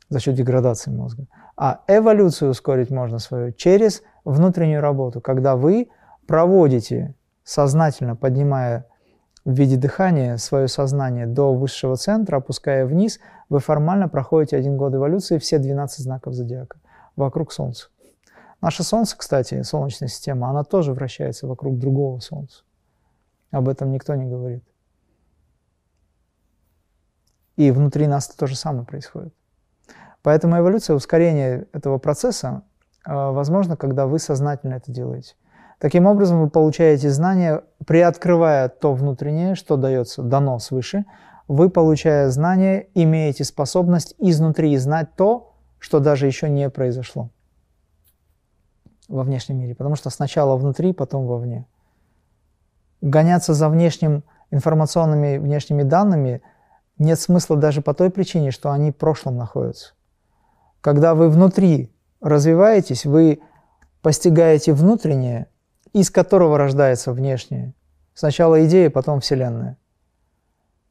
за 0.08 0.18
счет 0.18 0.34
деградации 0.34 0.90
мозга. 0.90 1.26
А 1.56 1.82
эволюцию 1.88 2.52
ускорить 2.52 2.90
можно 2.90 3.18
свою 3.18 3.52
через 3.52 4.02
внутреннюю 4.24 4.80
работу, 4.80 5.20
когда 5.20 5.56
вы 5.56 5.90
проводите 6.26 7.14
сознательно, 7.44 8.16
поднимая 8.16 8.86
в 9.46 9.52
виде 9.52 9.76
дыхания 9.76 10.38
свое 10.38 10.66
сознание 10.66 11.24
до 11.24 11.54
высшего 11.54 11.96
центра, 11.96 12.38
опуская 12.38 12.84
вниз, 12.84 13.20
вы 13.48 13.60
формально 13.60 14.08
проходите 14.08 14.56
один 14.56 14.76
год 14.76 14.92
эволюции, 14.92 15.38
все 15.38 15.58
12 15.60 16.00
знаков 16.00 16.34
зодиака 16.34 16.78
вокруг 17.14 17.52
Солнца. 17.52 17.86
Наше 18.60 18.82
Солнце, 18.82 19.16
кстати, 19.16 19.62
Солнечная 19.62 20.08
система, 20.08 20.50
она 20.50 20.64
тоже 20.64 20.92
вращается 20.92 21.46
вокруг 21.46 21.78
другого 21.78 22.18
Солнца. 22.18 22.64
Об 23.52 23.68
этом 23.68 23.92
никто 23.92 24.16
не 24.16 24.26
говорит. 24.26 24.64
И 27.54 27.70
внутри 27.70 28.08
нас 28.08 28.26
то 28.26 28.48
же 28.48 28.56
самое 28.56 28.84
происходит. 28.84 29.32
Поэтому 30.22 30.58
эволюция, 30.58 30.96
ускорение 30.96 31.68
этого 31.72 31.98
процесса 31.98 32.62
э, 33.06 33.12
возможно, 33.12 33.76
когда 33.76 34.08
вы 34.08 34.18
сознательно 34.18 34.74
это 34.74 34.90
делаете. 34.90 35.36
Таким 35.78 36.06
образом, 36.06 36.40
вы 36.40 36.48
получаете 36.48 37.10
знания, 37.10 37.62
приоткрывая 37.86 38.68
то 38.68 38.94
внутреннее, 38.94 39.54
что 39.54 39.76
дается, 39.76 40.22
дано 40.22 40.58
свыше, 40.58 41.04
вы, 41.48 41.68
получая 41.70 42.30
знания, 42.30 42.88
имеете 42.94 43.44
способность 43.44 44.14
изнутри 44.18 44.76
знать 44.78 45.14
то, 45.16 45.54
что 45.78 46.00
даже 46.00 46.26
еще 46.26 46.48
не 46.48 46.70
произошло 46.70 47.30
во 49.08 49.22
внешнем 49.22 49.58
мире, 49.58 49.74
потому 49.74 49.96
что 49.96 50.10
сначала 50.10 50.56
внутри, 50.56 50.92
потом 50.92 51.26
вовне. 51.26 51.66
Гоняться 53.00 53.54
за 53.54 53.68
внешним 53.68 54.24
информационными 54.50 55.38
внешними 55.38 55.82
данными 55.82 56.42
нет 56.98 57.20
смысла 57.20 57.56
даже 57.56 57.82
по 57.82 57.94
той 57.94 58.10
причине, 58.10 58.50
что 58.50 58.72
они 58.72 58.90
в 58.90 58.96
прошлом 58.96 59.36
находятся. 59.36 59.92
Когда 60.80 61.14
вы 61.14 61.28
внутри 61.28 61.92
развиваетесь, 62.20 63.04
вы 63.04 63.40
постигаете 64.02 64.72
внутреннее, 64.72 65.48
из 65.96 66.10
которого 66.10 66.58
рождается 66.58 67.10
внешнее. 67.10 67.72
Сначала 68.12 68.62
идея, 68.66 68.90
потом 68.90 69.20
Вселенная. 69.20 69.78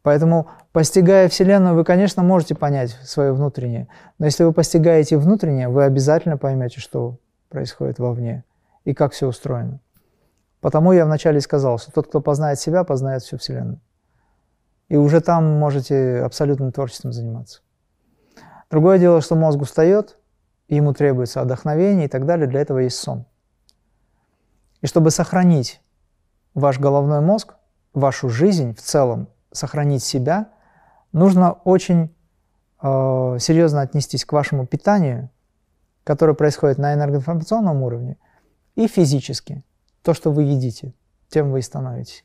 Поэтому, 0.01 0.49
постигая 0.71 1.29
Вселенную, 1.29 1.75
вы, 1.75 1.83
конечно, 1.83 2.23
можете 2.23 2.55
понять 2.55 2.89
свое 3.03 3.31
внутреннее. 3.31 3.87
Но 4.17 4.25
если 4.25 4.43
вы 4.43 4.51
постигаете 4.51 5.17
внутреннее, 5.17 5.69
вы 5.69 5.83
обязательно 5.83 6.37
поймете, 6.37 6.79
что 6.79 7.19
происходит 7.49 7.99
вовне 7.99 8.45
и 8.83 8.95
как 8.95 9.13
все 9.13 9.27
устроено. 9.27 9.79
Потому 10.59 10.91
я 10.91 11.05
вначале 11.05 11.39
сказал, 11.39 11.77
что 11.77 11.91
тот, 11.91 12.07
кто 12.07 12.19
познает 12.19 12.59
себя, 12.59 12.83
познает 12.83 13.21
всю 13.21 13.37
Вселенную. 13.37 13.79
И 14.89 14.95
уже 14.95 15.21
там 15.21 15.45
можете 15.59 16.23
абсолютным 16.23 16.71
творчеством 16.71 17.13
заниматься. 17.13 17.61
Другое 18.71 18.97
дело, 18.97 19.21
что 19.21 19.35
мозг 19.35 19.61
устает, 19.61 20.17
ему 20.67 20.93
требуется 20.93 21.41
отдохновение 21.41 22.07
и 22.07 22.09
так 22.09 22.25
далее. 22.25 22.47
Для 22.47 22.61
этого 22.61 22.79
есть 22.79 22.97
сон. 22.97 23.27
И 24.85 24.87
чтобы 24.87 25.09
сохранить 25.09 25.81
ваш 26.53 26.79
головной 26.79 27.19
мозг, 27.19 27.55
вашу 27.95 28.29
жизнь 28.29 28.75
в 28.75 28.81
целом, 28.81 29.29
сохранить 29.51 30.03
себя, 30.03 30.49
нужно 31.11 31.53
очень 31.53 32.15
э, 32.83 33.37
серьезно 33.39 33.81
отнестись 33.81 34.25
к 34.25 34.31
вашему 34.31 34.67
питанию, 34.67 35.31
которое 36.03 36.35
происходит 36.35 36.77
на 36.77 36.93
энергоинформационном 36.93 37.81
уровне, 37.81 38.17
и 38.75 38.85
физически. 38.87 39.63
То, 40.03 40.13
что 40.13 40.31
вы 40.31 40.43
едите, 40.43 40.93
тем 41.29 41.51
вы 41.51 41.59
и 41.59 41.63
становитесь. 41.63 42.23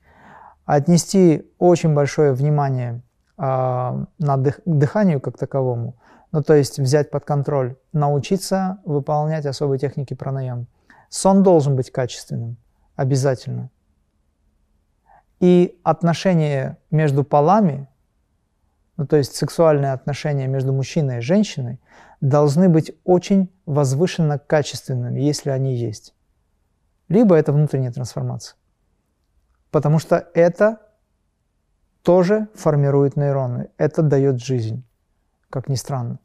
Отнести 0.67 1.51
очень 1.59 1.95
большое 1.95 2.35
внимание 2.35 3.01
э, 3.39 3.43
на 3.43 4.37
дых, 4.37 4.61
дыханию 4.67 5.23
как 5.23 5.39
таковому, 5.39 5.97
ну 6.31 6.43
то 6.43 6.53
есть 6.53 6.79
взять 6.79 7.11
под 7.11 7.25
контроль, 7.25 7.77
научиться 7.95 8.81
выполнять 8.85 9.47
особые 9.47 9.79
техники 9.79 10.13
пранаям, 10.13 10.67
Сон 11.11 11.43
должен 11.43 11.75
быть 11.75 11.91
качественным, 11.91 12.57
обязательно. 12.95 13.71
И 15.41 15.79
отношения 15.83 16.79
между 16.91 17.25
полами, 17.25 17.89
ну, 18.97 19.07
то 19.07 19.17
есть 19.17 19.35
сексуальные 19.35 19.93
отношения 19.93 20.47
между 20.47 20.73
мужчиной 20.73 21.19
и 21.19 21.21
женщиной, 21.21 21.81
должны 22.21 22.69
быть 22.69 22.93
очень 23.05 23.53
возвышенно 23.67 24.39
качественными, 24.39 25.21
если 25.21 25.51
они 25.51 25.75
есть. 25.75 26.15
Либо 27.09 27.35
это 27.35 27.53
внутренняя 27.53 27.91
трансформация. 27.91 28.57
Потому 29.73 29.99
что 29.99 30.29
это 30.33 30.79
тоже 32.03 32.49
формирует 32.55 33.17
нейроны, 33.17 33.71
это 33.79 34.03
дает 34.03 34.41
жизнь, 34.41 34.85
как 35.49 35.69
ни 35.69 35.75
странно. 35.75 36.21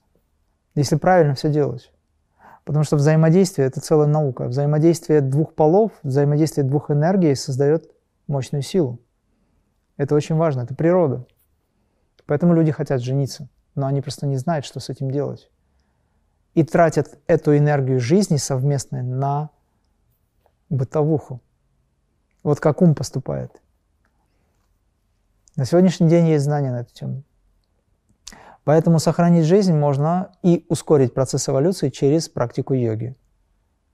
Если 0.76 0.98
правильно 0.98 1.34
все 1.34 1.50
делать. 1.50 1.92
Потому 2.66 2.84
что 2.84 2.96
взаимодействие– 2.96 3.68
это 3.70 3.80
целая 3.80 4.08
наука. 4.08 4.48
Взаимодействие 4.48 5.22
двух 5.22 5.54
полов, 5.54 5.92
взаимодействие 6.02 6.66
двух 6.66 6.90
энергий 6.90 7.36
создает 7.36 7.92
мощную 8.28 8.64
силу. 8.64 9.00
Это 9.98 10.16
очень 10.16 10.36
важно, 10.36 10.62
это 10.62 10.74
природа. 10.74 11.26
Поэтому 12.26 12.56
люди 12.56 12.72
хотят 12.72 13.02
жениться, 13.02 13.48
но 13.76 13.86
они 13.86 14.02
просто 14.02 14.26
не 14.26 14.38
знают, 14.38 14.66
что 14.66 14.80
с 14.80 14.90
этим 14.90 15.12
делать. 15.12 15.52
И 16.56 16.64
тратят 16.64 17.20
эту 17.28 17.56
энергию 17.56 18.00
жизни 18.00 18.38
совместной 18.38 19.04
на 19.04 19.52
бытовуху. 20.70 21.42
Вот 22.42 22.60
как 22.60 22.82
ум 22.82 22.96
поступает. 22.96 23.62
На 25.56 25.66
сегодняшний 25.66 26.10
день 26.10 26.28
есть 26.28 26.46
знания 26.46 26.72
на 26.72 26.82
эту 26.82 26.94
тему. 26.94 27.24
Поэтому 28.66 28.98
сохранить 29.00 29.46
жизнь 29.46 29.74
можно 29.74 30.32
и 30.42 30.66
ускорить 30.70 31.14
процесс 31.14 31.48
эволюции 31.48 31.90
через 31.90 32.28
практику 32.28 32.74
йоги. 32.74 33.16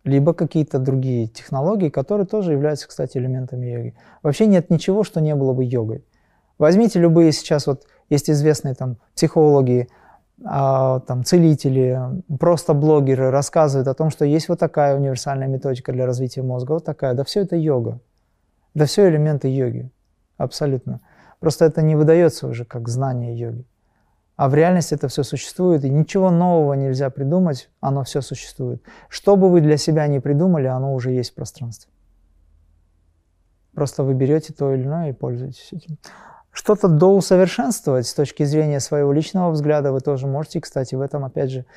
Либо 0.06 0.34
какие-то 0.34 0.80
другие 0.80 1.28
технологии, 1.28 1.90
которые 1.90 2.26
тоже 2.26 2.54
являются, 2.54 2.88
кстати, 2.88 3.18
элементами 3.18 3.68
йоги. 3.68 3.96
Вообще 4.24 4.48
нет 4.48 4.70
ничего, 4.70 5.04
что 5.04 5.20
не 5.20 5.36
было 5.36 5.54
бы 5.54 5.66
йогой. 5.66 6.06
Возьмите 6.58 7.00
любые 7.00 7.34
сейчас, 7.34 7.68
вот 7.68 7.86
есть 8.10 8.30
известные 8.30 8.74
там 8.74 8.98
психологи, 9.14 9.90
а, 10.44 11.02
там, 11.02 11.24
целители, 11.24 12.00
просто 12.40 12.74
блогеры 12.74 13.30
рассказывают 13.30 13.88
о 13.88 13.94
том, 13.94 14.10
что 14.10 14.26
есть 14.26 14.50
вот 14.50 14.60
такая 14.60 14.96
универсальная 14.96 15.48
методика 15.48 15.92
для 15.92 16.06
развития 16.06 16.44
мозга, 16.44 16.72
вот 16.72 16.86
такая. 16.86 17.14
Да 17.14 17.24
все 17.26 17.42
это 17.42 17.58
йога. 17.58 18.00
Да 18.74 18.86
все 18.86 19.08
элементы 19.10 19.50
йоги. 19.50 19.92
Абсолютно. 20.38 21.02
Просто 21.40 21.66
это 21.66 21.82
не 21.82 21.96
выдается 21.96 22.48
уже 22.48 22.64
как 22.64 22.88
знание 22.88 23.38
йоги. 23.38 23.66
А 24.42 24.50
в 24.50 24.56
реальности 24.56 24.96
это 24.96 25.08
все 25.08 25.22
существует, 25.22 25.86
и 25.86 25.90
ничего 25.92 26.32
нового 26.32 26.74
нельзя 26.74 27.12
придумать, 27.12 27.70
оно 27.80 28.04
все 28.04 28.22
существует. 28.22 28.82
Что 29.08 29.36
бы 29.36 29.52
вы 29.52 29.62
для 29.62 29.78
себя 29.78 30.08
не 30.08 30.20
придумали, 30.20 30.66
оно 30.66 30.96
уже 30.96 31.12
есть 31.12 31.34
в 31.34 31.36
пространстве. 31.36 31.92
Просто 33.76 34.02
вы 34.02 34.16
берете 34.16 34.52
то 34.52 34.74
или 34.74 34.82
иное 34.82 35.10
и 35.10 35.14
пользуетесь 35.14 35.72
этим. 35.72 36.00
Что-то 36.50 36.88
доусовершенствовать 36.88 38.08
с 38.08 38.16
точки 38.16 38.42
зрения 38.42 38.80
своего 38.80 39.14
личного 39.14 39.52
взгляда 39.52 39.92
вы 39.92 40.00
тоже 40.00 40.26
можете. 40.26 40.60
Кстати, 40.60 40.96
в 40.96 41.02
этом, 41.02 41.24
опять 41.24 41.52
же, 41.52 41.68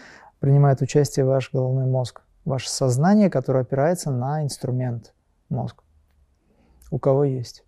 принимает 0.41 0.81
участие 0.81 1.27
ваш 1.27 1.53
головной 1.53 1.85
мозг, 1.85 2.23
ваше 2.47 2.71
сознание, 2.71 3.29
которое 3.29 3.61
опирается 3.61 4.11
на 4.11 4.43
инструмент 4.43 5.13
мозг. 5.51 5.83
У 6.91 6.99
кого 6.99 7.25
есть. 7.25 7.63